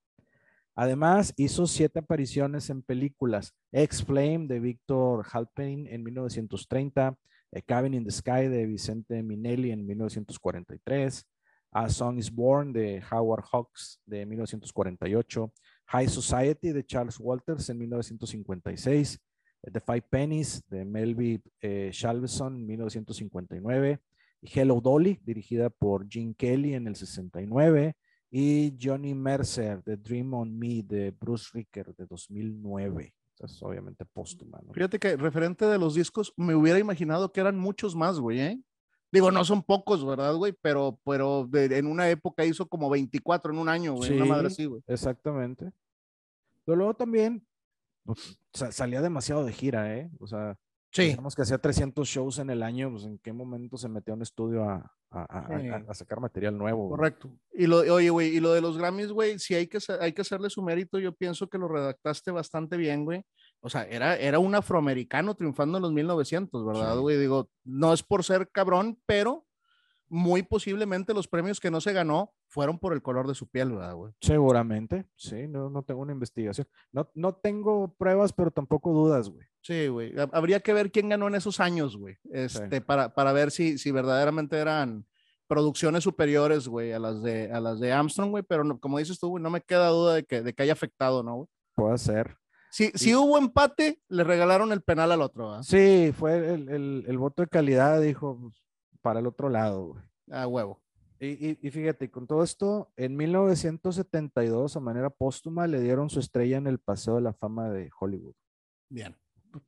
[0.76, 3.53] Además, hizo siete apariciones en películas.
[3.74, 9.86] X-Flame de Víctor Halperin en 1930, A Cabin in the Sky de Vicente Minelli en
[9.86, 11.26] 1943,
[11.72, 15.51] A Song is Born de Howard Hawks de 1948,
[15.88, 19.20] High Society de Charles Walters en 1956,
[19.62, 23.99] The Five Pennies de Melvin eh, Shalveson en 1959,
[24.41, 27.95] y Hello Dolly, dirigida por Gene Kelly en el 69,
[28.32, 33.14] y Johnny Mercer, The Dream on Me, de Bruce Ricker, de 2009.
[33.39, 34.60] Es obviamente póstuma.
[34.66, 34.74] ¿no?
[34.74, 38.62] Fíjate que referente de los discos, me hubiera imaginado que eran muchos más, güey, ¿eh?
[39.12, 40.53] Digo, no son pocos, ¿verdad, güey?
[40.62, 44.10] Pero, pero de, en una época hizo como 24 en un año, güey.
[44.10, 44.84] Sí, una madre así, güey.
[44.86, 45.72] Exactamente.
[46.64, 47.43] Pero luego también
[48.53, 50.10] salía demasiado de gira, ¿eh?
[50.20, 50.57] O sea,
[50.91, 51.03] Sí.
[51.03, 54.16] digamos que hacía 300 shows en el año, pues en qué momento se metió a
[54.18, 55.24] un estudio a, a-
[55.55, 55.68] a- Sí.
[55.88, 56.88] a sacar material nuevo.
[56.88, 56.97] güey?
[56.97, 57.30] Correcto.
[57.53, 60.22] Y lo, oye, güey, y lo de los Grammys, güey, sí hay que, hay que
[60.22, 60.97] hacerle su mérito.
[60.97, 63.22] Yo pienso que lo redactaste bastante bien, güey.
[63.62, 66.99] O sea, era, era un afroamericano triunfando en los 1900, ¿verdad, Sí.
[67.01, 67.18] güey?
[67.20, 69.45] Digo, no es por ser cabrón, pero
[70.10, 73.72] muy posiblemente los premios que no se ganó fueron por el color de su piel,
[73.72, 74.14] ¿verdad, güey?
[74.22, 76.68] Seguramente, sí, no, no tengo una investigación.
[76.91, 79.45] No, no tengo pruebas, pero tampoco dudas, güey.
[79.62, 80.18] Sí, güey.
[80.20, 82.18] Ha- Habría que ver quién ganó en esos años, güey.
[82.32, 85.05] Este, para, para ver si, si verdaderamente eran
[85.47, 88.43] producciones superiores, güey, a las de, a las de Armstrong, güey.
[88.43, 90.74] Pero no- como dices tú, güey, no me queda duda de que, de que haya
[90.74, 91.47] afectado, ¿no, güey?
[91.76, 92.36] Puede ser.
[92.72, 95.64] Si, si hubo empate, le regalaron el penal al otro, ¿ah?
[95.64, 98.51] Sí, fue el, el- el voto de calidad, dijo,
[99.02, 100.04] para el otro lado, güey.
[100.32, 100.82] A huevo.
[101.20, 106.20] Y, y, y fíjate, con todo esto, en 1972, a manera póstuma, le dieron su
[106.20, 108.36] estrella en el Paseo de la Fama de Hollywood.
[108.89, 109.16] Bien.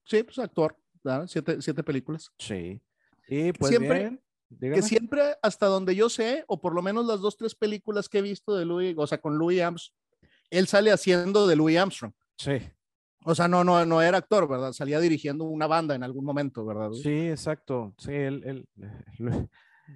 [0.06, 1.28] Sí, pues actor, ¿verdad?
[1.28, 2.32] Siete, siete películas.
[2.38, 2.82] Sí.
[3.28, 7.20] Y pues Siempre- bien, Que siempre, hasta donde yo sé, o por lo menos las
[7.22, 9.98] dos, tres películas que he visto de Louis, o sea, con Louis Armstrong,
[10.50, 12.14] él sale haciendo de Louis Armstrong.
[12.38, 12.58] Sí,
[13.24, 14.72] O sea, no, no, no era actor, ¿verdad?
[14.74, 16.92] Salía dirigiendo una banda en algún momento, ¿verdad?
[16.94, 17.94] sí, exacto.
[17.98, 18.70] Sí, él, él-
[19.20, 19.50] Lu-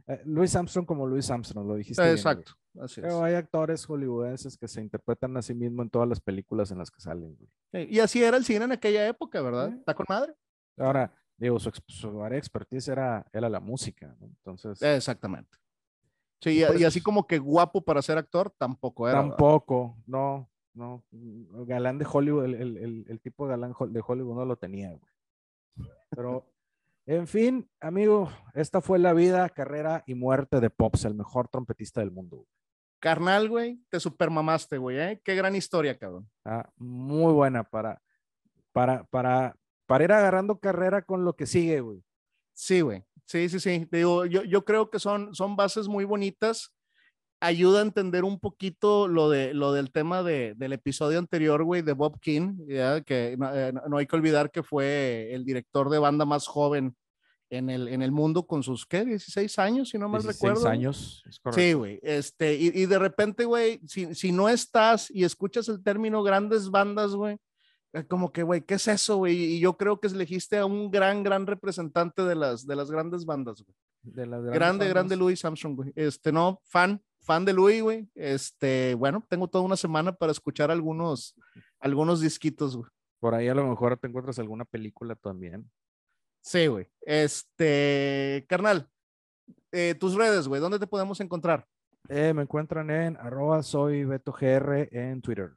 [0.07, 2.01] eh, Louis Armstrong como Louis Armstrong, lo dijiste.
[2.03, 2.15] bien.
[2.15, 2.51] Exacto.
[2.80, 3.07] Así es.
[3.07, 6.78] Pero hay actores hollywoodenses que se interpretan a sí mismos en todas las películas en
[6.80, 7.36] las que salen.
[7.71, 7.93] güey.
[7.93, 9.69] Y así era el cine en aquella época, ¿verdad?
[9.71, 9.78] Sí.
[9.80, 10.34] ¿Está con madre?
[10.78, 14.26] Ahora, digo, su, su área de expertise era, era la música, ¿no?
[14.28, 15.57] Entonces, Exactamente.
[16.41, 19.21] Sí, y, y así es- como que guapo para ser actor, tampoco era.
[19.21, 19.38] ¿verdad?
[19.38, 21.03] tampoco, no, no.
[21.11, 24.89] mm, Galán de Hollywood, el, el- el- tipo de galán de Hollywood no lo tenía,
[24.89, 25.89] güey.
[26.09, 26.45] Pero,
[27.05, 32.01] en fin, amigo, esta fue la vida, carrera y muerte de Pops, el mejor trompetista
[32.01, 32.38] del mundo.
[32.38, 32.47] güey.
[32.99, 35.21] Carnal, güey, te supermamaste, güey, ¿eh?
[35.23, 36.28] Qué gran historia, cabrón.
[36.43, 38.01] Ah, muy buena para,
[38.71, 39.55] para, para,
[39.86, 42.03] para ir agarrando carrera con lo que sigue, güey.
[42.53, 43.03] Sí, güey.
[43.26, 43.86] Sí, sí, sí.
[43.86, 46.71] Te Digo, yo, yo creo que son, son bases muy bonitas.
[47.46, 51.82] Ayuda a entender un poquito lo, de, lo del tema de, del episodio anterior, güey,
[51.82, 53.02] de Bob King, ¿ya?
[53.02, 56.48] que no, eh, no- no hay que olvidar que fue el director de banda más
[56.48, 56.96] joven
[57.52, 59.06] en el, en el mundo con sus, ¿qué?
[59.06, 60.68] 16 años, si no mal 16 recuerdo.
[60.70, 61.62] años, es correcto.
[61.62, 62.00] Sí, güey.
[62.02, 66.70] Este, y, y de repente, güey, si, si no estás y escuchas el término grandes
[66.72, 67.38] bandas, güey,
[67.93, 69.36] eh, como que, güey, ¿qué es eso, güey?
[69.38, 73.26] Y yo creo que elegiste a un gran, gran representante de las, de las grandes
[73.26, 73.76] bandas, güey.
[74.02, 75.18] De las grandes Grande, grande bandas.
[75.20, 75.91] Louis Armstrong, güey.
[75.96, 78.07] Este, no, fan, fan de Louis, güey.
[78.15, 81.36] Este, bueno, tengo toda una semana para escuchar algunos,
[81.80, 82.89] algunos disquitos, güey.
[83.19, 85.69] Por ahí a lo mejor te encuentras alguna película también.
[86.41, 86.88] Sí, güey.
[87.01, 88.89] Este, carnal,
[89.71, 91.67] eh, tus redes, güey, ¿dónde te podemos encontrar?
[92.07, 95.51] Eh, me encuentran en arroba soy en Twitter.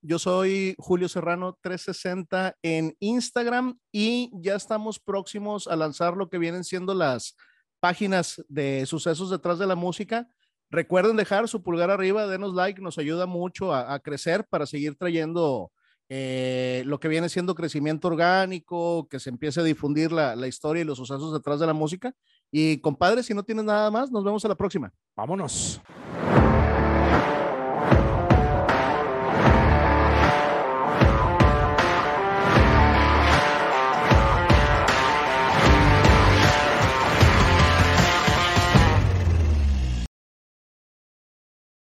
[0.00, 6.38] Yo soy Julio Serrano 360 en Instagram y ya estamos próximos a lanzar lo que
[6.38, 7.36] vienen siendo las
[7.80, 10.28] páginas de sucesos detrás de la música.
[10.70, 15.70] Recuerden dejar su pulgar arriba, denos like, nos ayuda mucho a, crecer para seguir trayendo
[16.08, 20.82] eh, lo que viene siendo crecimiento orgánico, que se empiece a difundir la, la historia
[20.82, 22.12] y los sucesos detrás de la música.
[22.50, 24.92] Y compadre, si no tienes nada más, nos vemos a la próxima.
[25.16, 25.80] Vámonos.